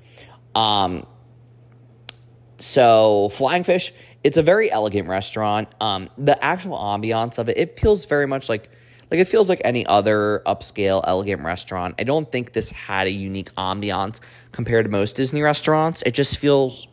[0.55, 1.05] Um,
[2.57, 5.69] so Flying Fish, it's a very elegant restaurant.
[5.79, 8.69] Um, the actual ambiance of it, it feels very much like
[9.11, 11.95] like it feels like any other upscale elegant restaurant.
[11.99, 14.21] I don't think this had a unique ambiance
[14.53, 16.01] compared to most Disney restaurants.
[16.03, 16.87] It just feels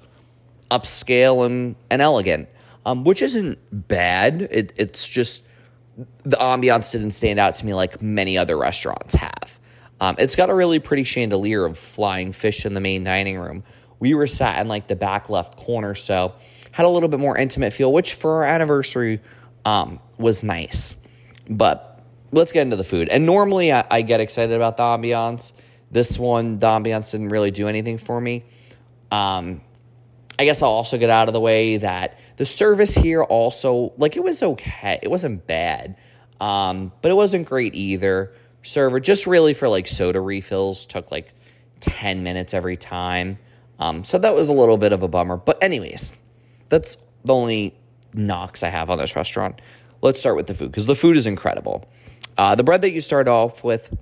[0.70, 2.48] upscale and, and elegant,
[2.84, 4.42] um, which isn't bad.
[4.50, 5.44] It, it's just
[6.24, 9.60] the ambiance didn't stand out to me like many other restaurants have.
[10.00, 13.64] Um, it's got a really pretty chandelier of flying fish in the main dining room.
[14.00, 16.34] We were sat in like the back left corner, so
[16.72, 19.20] had a little bit more intimate feel, which for our anniversary
[19.64, 20.96] um, was nice.
[21.48, 21.97] but
[22.32, 23.08] let's get into the food.
[23.08, 25.52] And normally I, I get excited about the ambiance.
[25.90, 28.44] This one, the ambiance didn't really do anything for me.
[29.10, 29.62] Um,
[30.38, 34.16] I guess I'll also get out of the way that the service here also, like,
[34.16, 34.98] it was okay.
[35.02, 35.96] It wasn't bad,
[36.40, 38.32] um, but it wasn't great either.
[38.62, 41.32] Server, just really for like soda refills, took like
[41.80, 43.38] 10 minutes every time.
[43.80, 45.36] Um, so that was a little bit of a bummer.
[45.36, 46.16] But, anyways,
[46.68, 47.74] that's the only
[48.12, 49.60] knocks I have on this restaurant.
[50.00, 51.88] Let's start with the food because the food is incredible.
[52.38, 53.94] Uh, the bread that you start off with,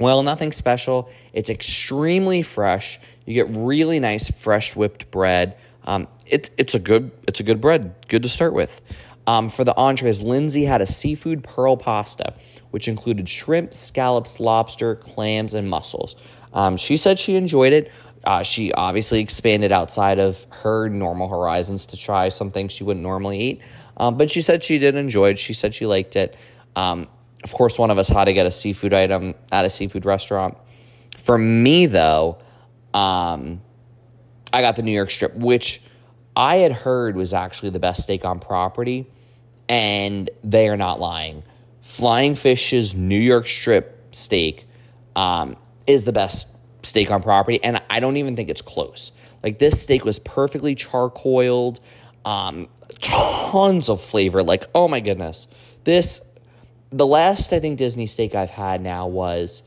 [0.00, 1.10] well, nothing special.
[1.34, 2.98] It's extremely fresh.
[3.26, 5.56] You get really nice fresh whipped bread.
[5.84, 8.80] Um, it, it's a good it's a good bread, good to start with.
[9.26, 12.34] Um, for the entrees, Lindsey had a seafood pearl pasta,
[12.70, 16.16] which included shrimp, scallops, lobster, clams, and mussels.
[16.54, 17.92] Um, she said she enjoyed it.
[18.24, 23.40] Uh, she obviously expanded outside of her normal horizons to try something she wouldn't normally
[23.40, 23.60] eat.
[23.96, 25.38] Um, but she said she did enjoy it.
[25.38, 26.36] She said she liked it.
[26.74, 27.06] Um,
[27.44, 30.56] of course, one of us had to get a seafood item at a seafood restaurant.
[31.16, 32.38] For me, though,
[32.92, 33.60] um,
[34.52, 35.82] I got the New York strip, which
[36.36, 39.06] I had heard was actually the best steak on property,
[39.68, 41.42] and they are not lying.
[41.80, 44.66] Flying Fish's New York strip steak
[45.16, 46.48] um, is the best
[46.82, 49.12] steak on property, and I don't even think it's close.
[49.42, 51.80] Like this steak was perfectly charcoaled,
[52.24, 52.68] um,
[53.00, 54.42] tons of flavor.
[54.42, 55.48] Like oh my goodness,
[55.84, 56.20] this
[56.90, 59.62] the last I think Disney steak I've had now was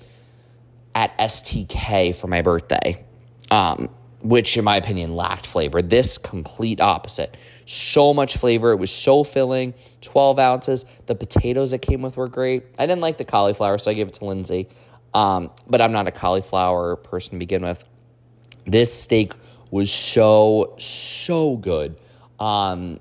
[0.95, 3.03] at STK for my birthday,
[3.49, 3.89] um,
[4.21, 5.81] which in my opinion lacked flavor.
[5.81, 7.35] This complete opposite.
[7.65, 8.71] So much flavor.
[8.71, 9.73] It was so filling.
[10.01, 10.85] 12 ounces.
[11.05, 12.63] The potatoes that came with were great.
[12.77, 14.67] I didn't like the cauliflower, so I gave it to Lindsey.
[15.13, 17.83] Um, but I'm not a cauliflower person to begin with.
[18.65, 19.33] This steak
[19.71, 21.97] was so, so good.
[22.39, 22.99] Um,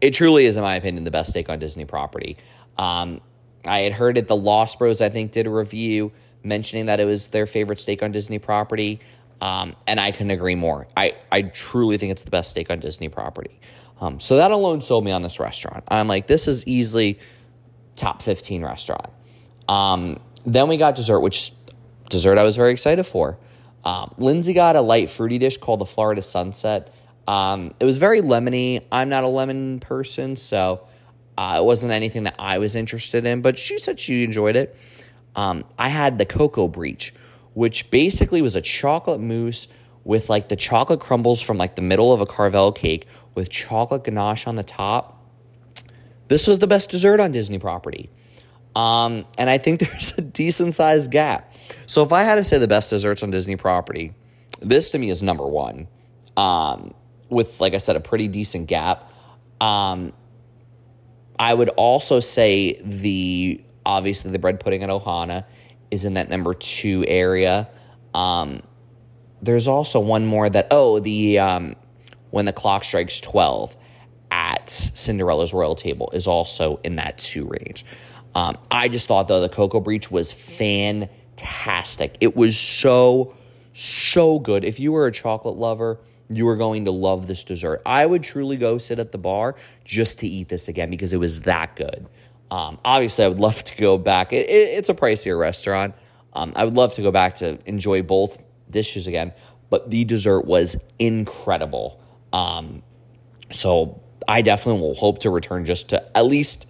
[0.00, 2.36] it truly is, in my opinion, the best steak on Disney property.
[2.82, 3.20] Um,
[3.64, 4.26] I had heard it.
[4.26, 6.10] The Lost Bros, I think, did a review
[6.42, 9.00] mentioning that it was their favorite steak on Disney property.
[9.40, 10.88] Um, and I couldn't agree more.
[10.96, 13.60] I, I truly think it's the best steak on Disney property.
[14.00, 15.84] Um, so that alone sold me on this restaurant.
[15.88, 17.20] I'm like, this is easily
[17.94, 19.10] top 15 restaurant.
[19.68, 21.52] Um, then we got dessert, which
[22.10, 23.38] dessert I was very excited for.
[23.84, 26.92] Um, Lindsey got a light fruity dish called the Florida Sunset.
[27.28, 28.82] Um, it was very lemony.
[28.90, 30.84] I'm not a lemon person, so
[31.36, 34.76] uh, it wasn't anything that I was interested in, but she said she enjoyed it.
[35.34, 37.14] Um, I had the Cocoa Beach,
[37.54, 39.68] which basically was a chocolate mousse
[40.04, 44.04] with like the chocolate crumbles from like the middle of a Carvel cake with chocolate
[44.04, 45.18] ganache on the top.
[46.28, 48.10] This was the best dessert on Disney property.
[48.74, 51.52] Um, and I think there's a decent sized gap.
[51.86, 54.14] So if I had to say the best desserts on Disney property,
[54.60, 55.88] this to me is number one.
[56.36, 56.94] Um,
[57.28, 59.10] with, like I said, a pretty decent gap.
[59.60, 60.12] Um,
[61.38, 65.44] I would also say the obviously the bread pudding at Ohana
[65.90, 67.68] is in that number two area.
[68.14, 68.62] Um,
[69.40, 71.76] there's also one more that oh the um,
[72.30, 73.76] when the clock strikes twelve
[74.30, 77.84] at Cinderella's Royal Table is also in that two range.
[78.34, 82.16] Um, I just thought though the Cocoa Beach was fantastic.
[82.20, 83.34] It was so
[83.74, 84.64] so good.
[84.64, 85.98] If you were a chocolate lover,
[86.36, 87.82] you are going to love this dessert.
[87.84, 91.18] I would truly go sit at the bar just to eat this again because it
[91.18, 92.06] was that good.
[92.50, 94.32] Um, obviously, I would love to go back.
[94.32, 95.94] It, it, it's a pricier restaurant.
[96.32, 98.38] Um, I would love to go back to enjoy both
[98.70, 99.32] dishes again,
[99.70, 102.00] but the dessert was incredible.
[102.32, 102.82] Um,
[103.50, 106.66] so I definitely will hope to return just to at least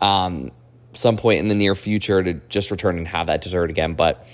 [0.00, 0.50] um,
[0.94, 3.94] some point in the near future to just return and have that dessert again.
[3.94, 4.26] But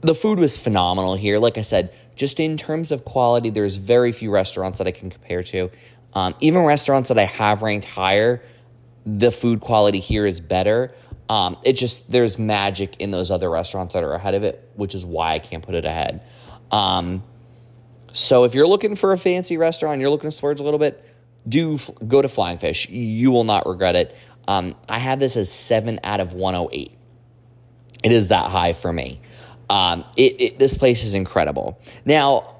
[0.00, 1.38] the food was phenomenal here.
[1.38, 5.10] Like I said, just in terms of quality, there's very few restaurants that I can
[5.10, 5.70] compare to.
[6.14, 8.42] Um, even restaurants that I have ranked higher,
[9.06, 10.94] the food quality here is better.
[11.28, 14.94] Um, it just there's magic in those other restaurants that are ahead of it, which
[14.94, 16.22] is why I can't put it ahead.
[16.70, 17.22] Um,
[18.12, 21.02] so if you're looking for a fancy restaurant, you're looking to splurge a little bit,
[21.48, 22.88] do f- go to Flying Fish.
[22.88, 24.16] You will not regret it.
[24.46, 26.92] Um, I have this as seven out of 108.
[28.04, 29.20] It is that high for me.
[29.72, 31.80] Um, it, it, this place is incredible.
[32.04, 32.56] Now,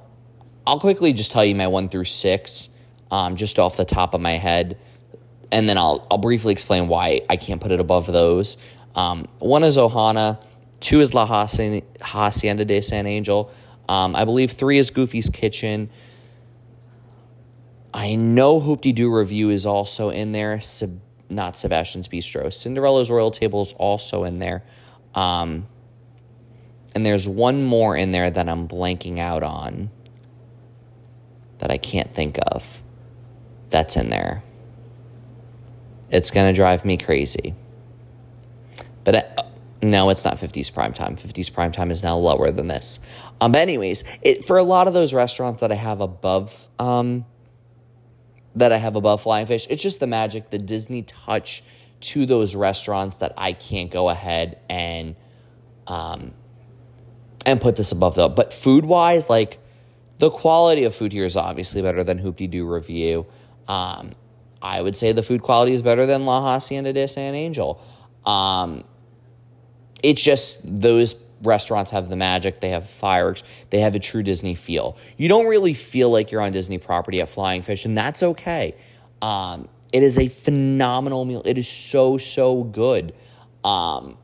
[0.67, 2.71] I'll quickly just tell you my one through six,
[3.11, 4.79] um, just off the top of my head,
[5.51, 8.57] and then I'll I'll briefly explain why I can't put it above those.
[8.95, 10.43] Um, one is Ohana,
[10.81, 13.53] two is La Hacienda de San Angel.
[13.91, 15.91] Um, I believe three is Goofy's Kitchen.
[17.93, 20.59] I know Hoop Doo Review is also in there.
[21.29, 22.51] Not Sebastian's Bistro.
[22.51, 24.65] Cinderella's Royal Table is also in there.
[25.15, 25.67] Um,
[26.95, 29.91] and there's one more in there that I'm blanking out on
[31.59, 32.83] that I can't think of
[33.71, 34.43] that's in there.
[36.11, 37.55] It's going to drive me crazy.
[39.05, 39.43] But uh,
[39.83, 41.17] no, it's not 50s prime time.
[41.17, 43.01] 50s prime time is now lower than this.
[43.41, 47.25] Um, but anyways, it, for a lot of those restaurants that I have above, um,
[48.55, 51.65] that I have above Flying Fish, it's just the magic, the Disney touch
[52.01, 55.17] to those restaurants that I can't go ahead and,
[55.87, 56.33] um,
[57.47, 58.29] and put this above though.
[58.29, 59.59] But food wise, like
[60.19, 63.27] the quality of food here is obviously better than Hoop-Dee-Doo Revue.
[63.67, 64.13] Um,
[64.61, 67.81] I would say the food quality is better than La Hacienda de San Angel.
[68.25, 68.85] Um,
[70.03, 74.55] it's just those restaurants have the magic, they have fireworks, they have a true Disney
[74.55, 74.97] feel.
[75.17, 78.77] You don't really feel like you're on Disney property at Flying Fish, and that's okay.
[79.21, 81.43] Um, it is a phenomenal meal.
[81.45, 83.15] It is so, so good.
[83.65, 84.17] Um,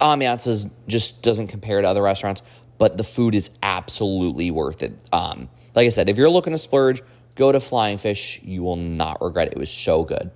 [0.00, 2.42] ambiance is, just doesn't compare to other restaurants,
[2.78, 4.92] but the food is absolutely worth it.
[5.12, 7.02] Um, like I said, if you're looking to splurge,
[7.34, 8.40] go to Flying Fish.
[8.42, 9.54] You will not regret it.
[9.54, 10.30] It was so good.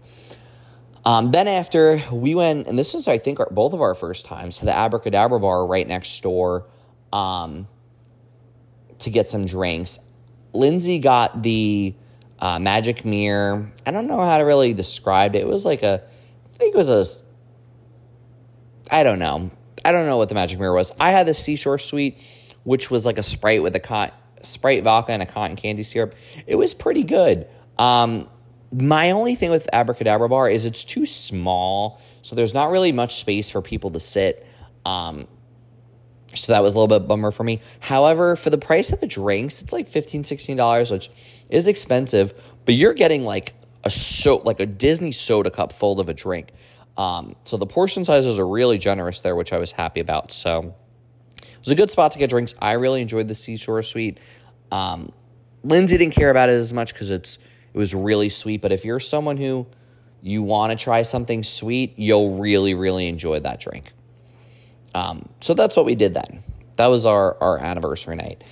[1.05, 4.27] Um, then after we went, and this is I think our, both of our first
[4.27, 6.67] times to the Abracadabra bar right next door
[7.13, 7.69] um,
[8.99, 10.01] to get some drinks.
[10.53, 11.95] Lindsey got the
[12.41, 13.71] uh, magic mirror.
[13.87, 15.41] I don't know how to really describe it.
[15.41, 16.03] It was like a,
[16.55, 17.23] I think it was a,
[18.91, 19.51] I don't know.
[19.85, 20.93] I don't know what the magic mirror was.
[20.99, 22.19] I had the Seashore Sweet,
[22.65, 26.15] which was like a Sprite with a cotton, Sprite vodka and a cotton candy syrup.
[26.47, 27.47] It was pretty good.
[27.79, 28.29] Um,
[28.73, 33.17] my only thing with Abracadabra Bar is it's too small, so there's not really much
[33.17, 34.47] space for people to sit.
[34.85, 35.27] Um,
[36.35, 37.61] so that was a little bit bummer for me.
[37.81, 41.11] However, for the price of the drinks, it's like $15, $16, which
[41.49, 46.09] is expensive, but you're getting like a so like a Disney soda cup full of
[46.09, 46.53] a drink.
[46.99, 50.33] Um, so the portion sizes are really generous there, which I was happy about.
[50.33, 50.75] So
[51.41, 52.55] it was a good spot to get drinks.
[52.61, 54.19] I really enjoyed the Seashore Sweet.
[54.73, 55.13] Um,
[55.63, 57.39] Lindsey didn't care about it as much because it's
[57.73, 58.61] it was really sweet.
[58.61, 59.67] But if you're someone who
[60.21, 63.93] you want to try something sweet, you'll really, really enjoy that drink.
[64.95, 66.43] Um, so that's what we did then.
[66.77, 68.43] That was our, our anniversary night.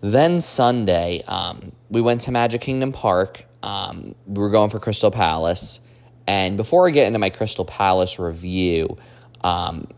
[0.00, 3.44] Then Sunday, um, we went to Magic Kingdom Park.
[3.62, 5.80] Um, we were going for Crystal Palace.
[6.26, 8.96] And before I get into my Crystal Palace review,
[9.42, 9.88] um,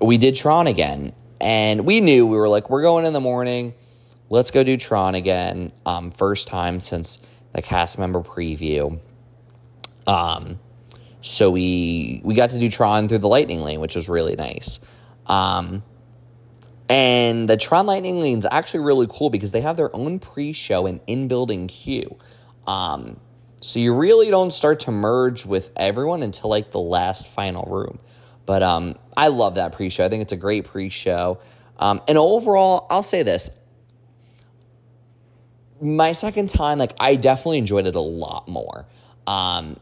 [0.00, 1.12] we did Tron again.
[1.40, 3.74] And we knew we were like, we're going in the morning.
[4.30, 5.72] Let's go do Tron again.
[5.84, 7.18] Um, first time since
[7.52, 8.98] the cast member preview.
[10.06, 10.58] Um,
[11.20, 14.80] so we we got to do Tron through the Lightning Lane, which was really nice.
[15.26, 15.82] Um,
[16.88, 20.86] and the Tron Lightning Lane is actually really cool because they have their own pre-show
[20.86, 22.16] and in-building queue.
[22.66, 23.18] Um,
[23.64, 27.98] so you really don't start to merge with everyone until like the last final room.
[28.44, 30.04] But um, I love that pre-show.
[30.04, 31.38] I think it's a great pre-show.
[31.78, 33.48] Um, and overall, I'll say this:
[35.80, 38.84] my second time, like I definitely enjoyed it a lot more.
[39.26, 39.80] Um,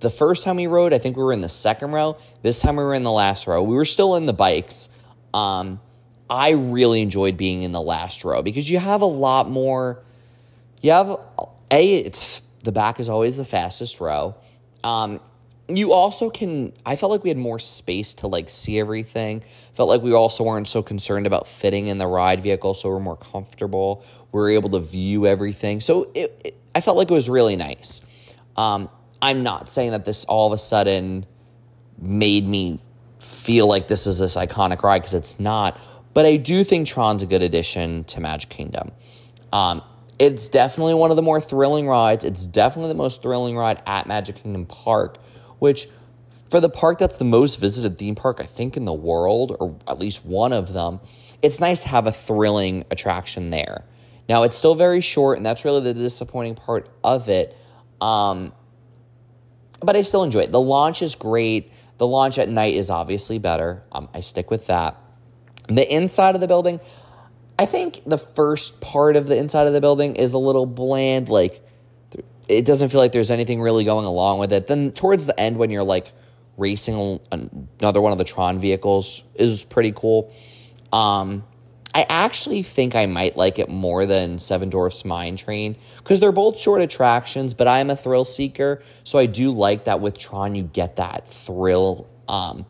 [0.00, 2.16] the first time we rode, I think we were in the second row.
[2.40, 3.62] This time we were in the last row.
[3.62, 4.88] We were still in the bikes.
[5.34, 5.82] Um,
[6.30, 10.02] I really enjoyed being in the last row because you have a lot more.
[10.80, 11.20] You have
[11.70, 14.34] a it's the back is always the fastest row.
[14.84, 15.20] Um,
[15.68, 19.42] you also can i felt like we had more space to like see everything.
[19.74, 23.00] Felt like we also weren't so concerned about fitting in the ride vehicle so we're
[23.00, 24.04] more comfortable.
[24.32, 25.80] We are able to view everything.
[25.80, 28.00] So it, it, i felt like it was really nice.
[28.56, 28.88] Um,
[29.20, 31.26] i'm not saying that this all of a sudden
[32.00, 32.80] made me
[33.20, 35.78] feel like this is this iconic ride because it's not
[36.14, 38.92] but i do think tron's a good addition to magic kingdom.
[39.52, 39.82] Um,
[40.18, 44.06] it's definitely one of the more thrilling rides it's definitely the most thrilling ride at
[44.06, 45.18] magic kingdom park
[45.58, 45.88] which
[46.50, 49.76] for the park that's the most visited theme park, I think, in the world, or
[49.86, 51.00] at least one of them,
[51.42, 53.84] it's nice to have a thrilling attraction there.
[54.28, 57.56] Now, it's still very short, and that's really the disappointing part of it.
[58.00, 58.52] Um,
[59.80, 60.52] but I still enjoy it.
[60.52, 61.72] The launch is great.
[61.98, 63.82] The launch at night is obviously better.
[63.92, 64.96] Um, I stick with that.
[65.68, 66.80] The inside of the building,
[67.58, 71.28] I think the first part of the inside of the building is a little bland.
[71.28, 71.64] Like,
[72.48, 74.66] it doesn't feel like there's anything really going along with it.
[74.66, 76.12] Then towards the end, when you're like
[76.56, 80.32] racing another one of the Tron vehicles, is pretty cool.
[80.92, 81.44] Um,
[81.94, 86.32] I actually think I might like it more than Seven Dwarfs Mine Train because they're
[86.32, 90.18] both short attractions, but I am a thrill seeker, so I do like that with
[90.18, 92.06] Tron you get that thrill.
[92.28, 92.66] Um,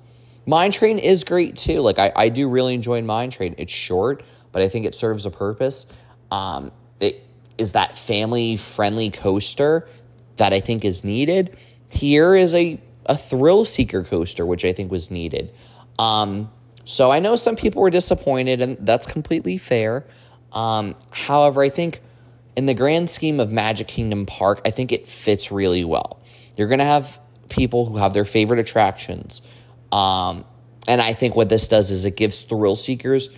[0.47, 1.81] Mine Train is great too.
[1.81, 3.55] Like I, I do really enjoy Mine Train.
[3.59, 4.23] It's short,
[4.59, 5.87] but I think it serves a purpose.
[6.33, 7.25] Um, it
[7.59, 9.89] is that family friendly coaster
[10.35, 11.57] that I think is needed.
[11.91, 15.55] Here is a, a thrill seeker coaster, which I think was needed.
[15.97, 16.51] Um,
[16.85, 20.05] so I know some people were disappointed, and that's completely fair.
[20.53, 22.01] Um, however, I think
[22.57, 26.21] in the grand scheme of Magic Kingdom Park, I think it fits really well.
[26.57, 29.41] You're going to have people who have their favorite attractions.
[29.93, 30.45] Um,
[30.89, 33.31] and I think what this does is it gives thrill seekers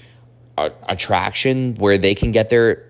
[0.67, 2.87] a attraction where they can get their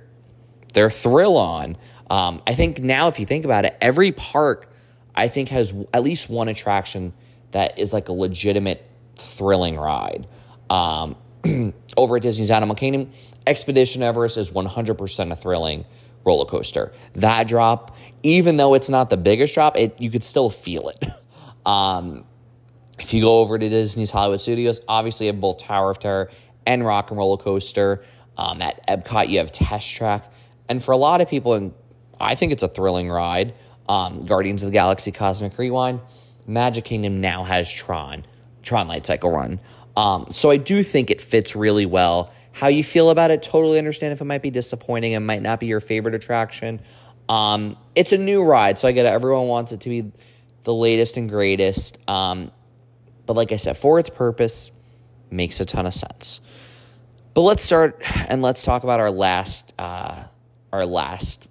[0.72, 1.76] their thrill on.
[2.10, 4.72] Um, I think now, if you think about it, every park
[5.14, 7.12] I think has at least one attraction
[7.52, 10.26] that is like a legitimate thrilling ride.
[10.68, 11.16] Um,
[11.96, 13.10] over at Disney's Animal Kingdom,
[13.46, 15.84] Expedition Everest is 100% a thrilling
[16.24, 16.92] roller coaster.
[17.14, 21.04] That drop, even though it's not the biggest drop, it you could still feel it.
[21.66, 22.24] Um,
[22.98, 26.30] if you go over to Disney's Hollywood Studios, obviously you have both Tower of Terror
[26.70, 28.04] and Rock and Roller Coaster.
[28.38, 30.32] Um, at Epcot, you have Test Track,
[30.68, 31.74] and for a lot of people, and
[32.18, 33.54] I think it's a thrilling ride.
[33.88, 36.00] Um, Guardians of the Galaxy Cosmic Rewind,
[36.46, 38.24] Magic Kingdom now has Tron,
[38.62, 39.60] Tron Light Cycle Run.
[39.96, 42.32] Um, so I do think it fits really well.
[42.52, 45.58] How you feel about it, totally understand if it might be disappointing and might not
[45.58, 46.80] be your favorite attraction.
[47.28, 49.10] Um, it's a new ride, so I get it.
[49.10, 50.12] Everyone wants it to be
[50.64, 51.98] the latest and greatest.
[52.08, 52.52] Um,
[53.26, 54.70] but like I said, for its purpose,
[55.30, 56.40] makes a ton of sense.
[57.34, 60.24] But let's start and let's talk about our last uh,
[60.72, 61.46] our last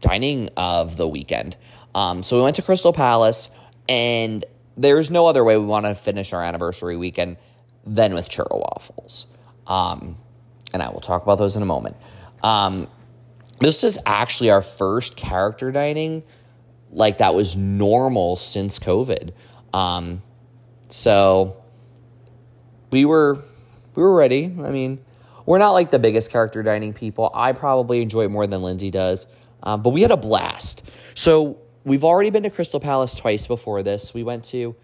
[0.00, 1.56] dining of the weekend.
[1.94, 3.50] Um, so we went to Crystal Palace,
[3.88, 4.44] and
[4.76, 7.36] there's no other way we want to finish our anniversary weekend
[7.84, 9.26] than with churro waffles.
[9.66, 10.16] Um,
[10.72, 11.96] and I will talk about those in a moment.
[12.42, 12.88] Um,
[13.60, 16.22] this is actually our first character dining
[16.92, 19.32] like that was normal since COVID.
[19.72, 20.22] Um,
[20.88, 21.56] so
[22.90, 23.42] we were
[23.94, 24.44] we were ready.
[24.44, 25.04] I mean,
[25.46, 27.30] we're not like the biggest character dining people.
[27.34, 29.26] I probably enjoy it more than Lindsey does,
[29.62, 30.82] um, but we had a blast.
[31.14, 34.14] So we've already been to Crystal Palace twice before this.
[34.14, 34.74] We went to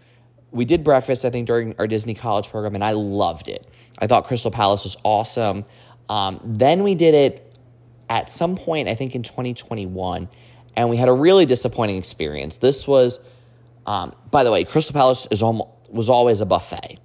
[0.51, 3.67] we did breakfast I think during our Disney College program, and I loved it.
[3.99, 5.65] I thought Crystal Palace was awesome.
[6.09, 7.55] Um, then we did it
[8.09, 10.27] at some point I think in 2021
[10.75, 12.55] and we had a really disappointing experience.
[12.55, 13.19] This was,
[13.85, 16.99] um, by the way, Crystal Palace is almost, was always a buffet.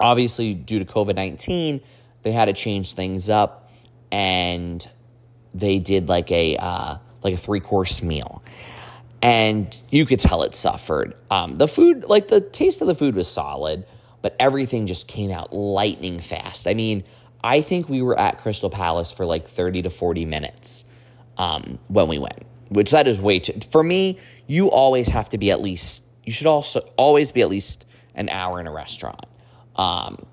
[0.00, 1.80] Obviously, due to COVID 19,
[2.22, 3.70] they had to change things up
[4.10, 4.88] and
[5.54, 8.42] they did like a, uh, like a three course meal.
[9.22, 11.14] And you could tell it suffered.
[11.30, 13.86] Um, the food, like the taste of the food was solid,
[14.20, 16.66] but everything just came out lightning fast.
[16.66, 17.04] I mean,
[17.42, 20.84] I think we were at Crystal Palace for like 30 to 40 minutes
[21.38, 23.58] um, when we went which that is way too.
[23.70, 26.04] For me, you always have to be at least.
[26.24, 29.26] You should also always be at least an hour in a restaurant.
[29.76, 30.26] Um,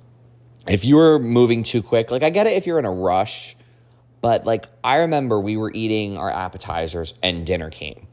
[0.68, 3.56] if you were moving too quick, like I get it if you're in a rush,
[4.22, 8.08] but like I remember we were eating our appetizers and dinner came,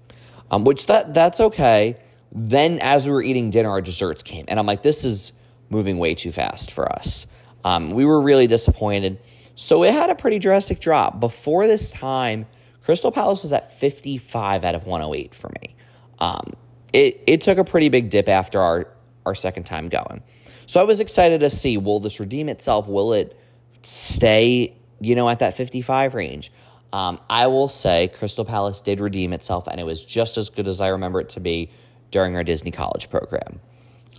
[0.51, 1.97] um, which that that's okay.
[2.33, 5.33] Then as we were eating dinner, our desserts came, and I'm like, this is
[5.71, 7.27] moving way too fast for us.
[7.65, 9.21] Um, we were really disappointed.
[9.55, 11.21] So it had a pretty drastic drop.
[11.21, 12.47] Before this time,
[12.83, 15.75] Crystal Palace was at 55 out of 108 for me.
[16.21, 16.55] Um,
[16.93, 18.89] it, it took a pretty big dip after our,
[19.27, 20.23] our second time going.
[20.69, 22.89] So I was excited to see will this redeem itself?
[22.89, 23.41] Will it
[23.83, 26.53] stay, you know, at that 55 range?
[26.93, 30.69] Um, I will say Crystal Palace did redeem itself, and it was just as good
[30.69, 31.71] as I remember it to be
[32.11, 33.61] during our Disney College program.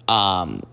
[0.07, 0.63] Um,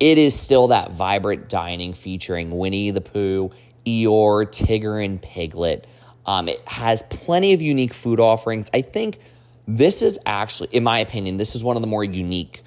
[0.00, 3.50] it is still that vibrant dining featuring Winnie the Pooh,
[3.86, 5.86] Eeyore, Tigger, and Piglet.
[6.26, 8.68] Um, it has plenty of unique food offerings.
[8.74, 9.18] I think
[9.66, 12.62] this is actually, in my opinion, this is one of the more unique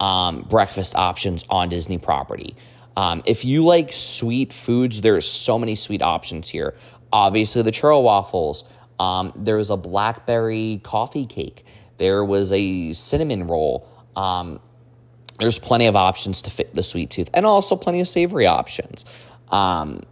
[0.00, 2.56] um, breakfast options on Disney property.
[2.96, 6.74] Um, if you like sweet foods, there's so many sweet options here.
[7.12, 8.64] Obviously, the churro waffles.
[8.98, 11.64] Um, there was a blackberry coffee cake.
[11.98, 13.88] There was a cinnamon roll.
[14.14, 14.60] Um,
[15.38, 19.04] there's plenty of options to fit the sweet tooth, and also plenty of savory options.
[19.48, 20.02] Um,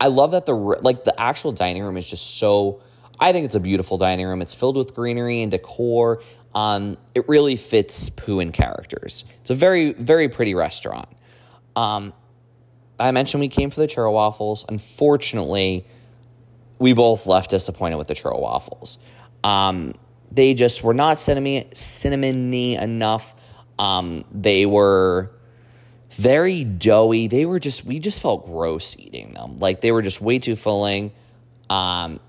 [0.00, 2.80] I love that the like the actual dining room is just so.
[3.20, 4.42] I think it's a beautiful dining room.
[4.42, 6.22] It's filled with greenery and decor.
[6.54, 9.24] Um, it really fits Pooh and characters.
[9.40, 11.08] It's a very very pretty restaurant.
[11.76, 12.12] Um,
[12.98, 14.64] I mentioned we came for the churro waffles.
[14.68, 15.86] Unfortunately,
[16.78, 18.98] we both left disappointed with the churro waffles.
[19.42, 19.94] Um,
[20.30, 23.34] they just were not cinnamon cinnamony enough.
[23.78, 25.32] Um, they were
[26.10, 27.28] very doughy.
[27.28, 29.58] They were just we just felt gross eating them.
[29.58, 31.12] Like they were just way too filling.
[31.70, 32.20] Um,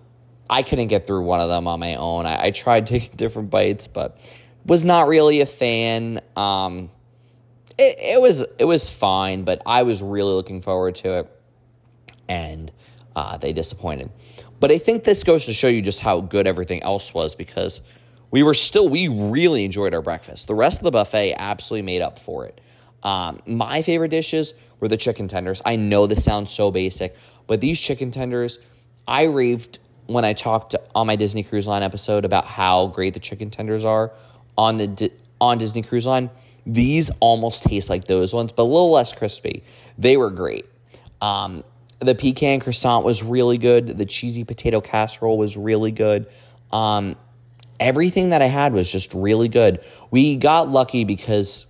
[0.50, 2.26] I couldn't get through one of them on my own.
[2.26, 4.20] I, I tried taking different bites, but
[4.66, 6.22] was not really a fan.
[6.36, 6.90] Um,
[7.78, 11.32] it, it was it was fine, but I was really looking forward to it,
[12.28, 12.72] and
[13.16, 14.12] uh, they disappointed.
[14.60, 17.82] But I think this goes to show you just how good everything else was because
[18.32, 20.48] we were still we really enjoyed our breakfast.
[20.48, 22.62] The rest of the buffet absolutely made up for it.
[23.04, 25.62] Um, my favorite dishes were the chicken tenders.
[25.66, 27.16] I know this sounds so basic,
[27.48, 28.60] but these chicken tenders,
[29.08, 33.20] I raved when I talked on my Disney Cruise Line episode about how great the
[33.20, 34.12] chicken tenders are
[34.58, 36.30] on the on Disney Cruise Line.
[36.66, 39.64] These almost taste like those ones, but a little less crispy.
[39.98, 40.66] They were great.
[41.22, 41.64] Um,
[42.00, 43.98] the pecan croissant was really good.
[43.98, 46.28] The cheesy potato casserole was really good.
[46.72, 47.16] Um,
[47.80, 49.84] everything that I had was just really good.
[50.12, 51.66] We got lucky because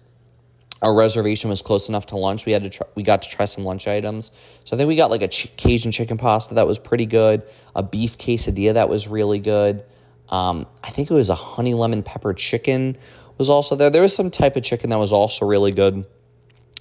[0.84, 2.46] our reservation was close enough to lunch.
[2.46, 4.32] We had to try, we got to try some lunch items.
[4.66, 7.42] So I think we got like a ch- Cajun chicken pasta that was pretty good,
[7.74, 9.86] a beef quesadilla that was really good.
[10.28, 12.98] Um, I think it was a honey lemon pepper chicken
[13.38, 13.90] was also there.
[13.90, 16.06] There was some type of chicken that was also really good.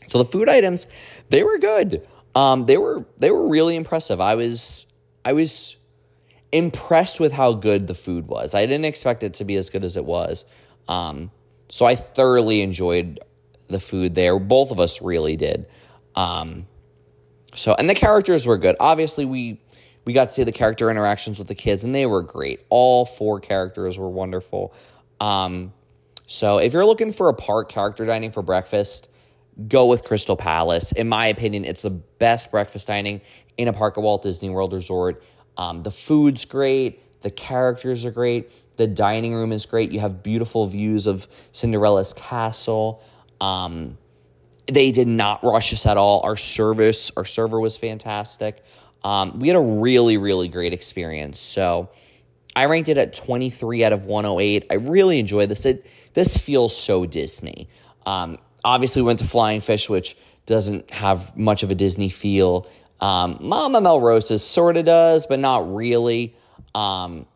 [0.08, 0.88] So the food items,
[1.28, 2.06] they were good.
[2.34, 4.20] Um, they were they were really impressive.
[4.20, 4.86] I was
[5.24, 5.76] I was
[6.50, 8.54] impressed with how good the food was.
[8.54, 10.44] I didn't expect it to be as good as it was.
[10.88, 11.30] Um,
[11.68, 13.20] so I thoroughly enjoyed
[13.68, 14.38] the food there.
[14.38, 15.66] Both of us really did.
[16.14, 16.66] Um,
[17.54, 18.76] so and the characters were good.
[18.80, 19.60] Obviously, we
[20.04, 22.64] we got to see the character interactions with the kids, and they were great.
[22.68, 24.74] All four characters were wonderful.
[25.20, 25.72] Um,
[26.26, 29.08] so if you're looking for a park character dining for breakfast,
[29.68, 30.92] go with Crystal Palace.
[30.92, 33.20] In my opinion, it's the best breakfast dining
[33.56, 35.22] in a park at Walt Disney World Resort.
[35.56, 39.92] Um, the food's great, the characters are great, the dining room is great.
[39.92, 43.02] You have beautiful views of Cinderella's castle.
[43.42, 43.98] Um,
[44.68, 46.20] they did not rush us at all.
[46.24, 48.64] Our service, our server was fantastic.
[49.02, 51.40] Um, we had a really, really great experience.
[51.40, 51.90] So
[52.54, 54.66] I ranked it at 23 out of 108.
[54.70, 55.66] I really enjoyed this.
[55.66, 57.68] It this feels so Disney.
[58.06, 60.16] Um, obviously, we went to Flying Fish, which
[60.46, 62.68] doesn't have much of a Disney feel.
[63.00, 66.36] Um, Mama Melrose's sort of does, but not really.
[66.74, 67.26] Um,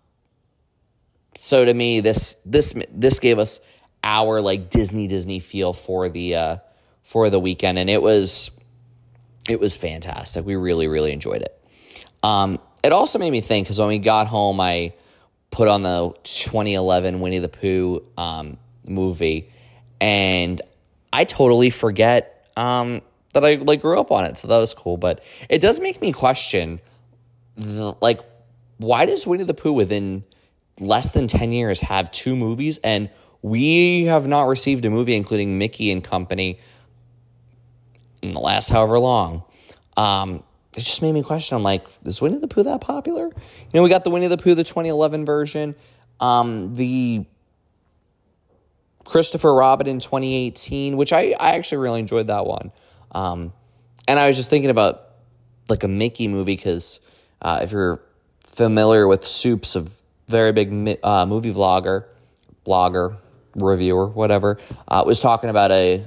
[1.34, 3.60] so to me, this this this gave us
[4.06, 6.56] our like Disney Disney feel for the uh,
[7.02, 8.52] for the weekend, and it was
[9.48, 10.46] it was fantastic.
[10.46, 11.60] We really really enjoyed it.
[12.22, 14.94] Um, it also made me think because when we got home, I
[15.50, 19.50] put on the 2011 Winnie the Pooh um, movie,
[20.00, 20.62] and
[21.12, 23.02] I totally forget um,
[23.32, 24.38] that I like grew up on it.
[24.38, 24.96] So that was cool.
[24.96, 26.80] But it does make me question,
[27.56, 28.20] the, like,
[28.78, 30.22] why does Winnie the Pooh within
[30.78, 33.10] less than 10 years have two movies and
[33.42, 36.58] we have not received a movie including Mickey and Company
[38.22, 39.44] in the last however long.
[39.96, 40.42] Um,
[40.74, 41.56] it just made me question.
[41.56, 43.24] I'm like, is Winnie the Pooh that popular?
[43.24, 43.32] You
[43.72, 45.74] know, we got the Winnie the Pooh, the 2011 version,
[46.20, 47.24] um, the
[49.04, 52.72] Christopher Robin in 2018, which I, I actually really enjoyed that one.
[53.12, 53.52] Um,
[54.06, 55.02] and I was just thinking about
[55.68, 57.00] like a Mickey movie because
[57.40, 58.02] uh, if you're
[58.40, 59.86] familiar with Soups, a
[60.28, 62.04] very big uh, movie vlogger,
[62.66, 63.16] blogger,
[63.56, 66.06] reviewer, whatever, uh, was talking about a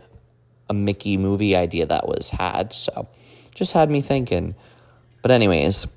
[0.69, 2.73] a Mickey movie idea that was had.
[2.73, 3.07] So
[3.55, 4.53] just had me thinking.
[5.23, 5.87] But anyways,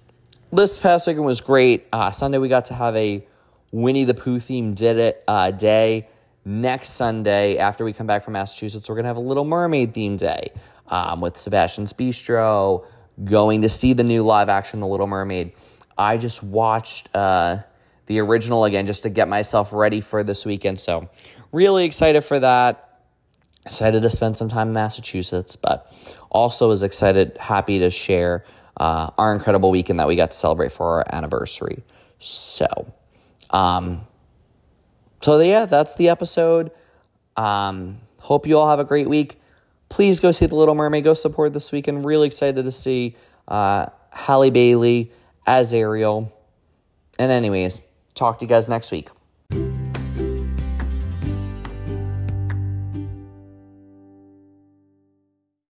[0.50, 1.86] this past weekend was great.
[1.92, 3.24] Uh, Sunday we got to have a
[3.70, 6.08] Winnie the Pooh themed did it uh, day
[6.44, 10.16] next Sunday, after we come back from Massachusetts, we're to have a Little Mermaid theme
[10.16, 10.52] day
[10.88, 12.84] um, with Sebastian's Bistro,
[13.24, 15.52] going to see the new live action The Little Mermaid.
[15.96, 17.58] I just watched uh,
[18.06, 20.80] the original again just to get myself ready for this weekend.
[20.80, 21.08] So,
[21.52, 22.88] really excited for that.
[23.64, 25.92] Excited to spend some time in Massachusetts, but
[26.30, 28.44] also is excited, happy to share
[28.76, 31.84] uh, our incredible weekend that we got to celebrate for our anniversary.
[32.18, 32.92] So,
[33.50, 34.06] um,
[35.20, 36.72] so yeah, that's the episode.
[37.36, 39.40] Um, hope you all have a great week.
[39.88, 41.04] Please go see The Little Mermaid.
[41.04, 42.04] Go support this weekend.
[42.04, 43.14] Really excited to see
[43.46, 45.12] uh, Halle Bailey
[45.46, 46.32] as Ariel.
[47.18, 47.80] And anyways,
[48.14, 49.10] talk to you guys next week.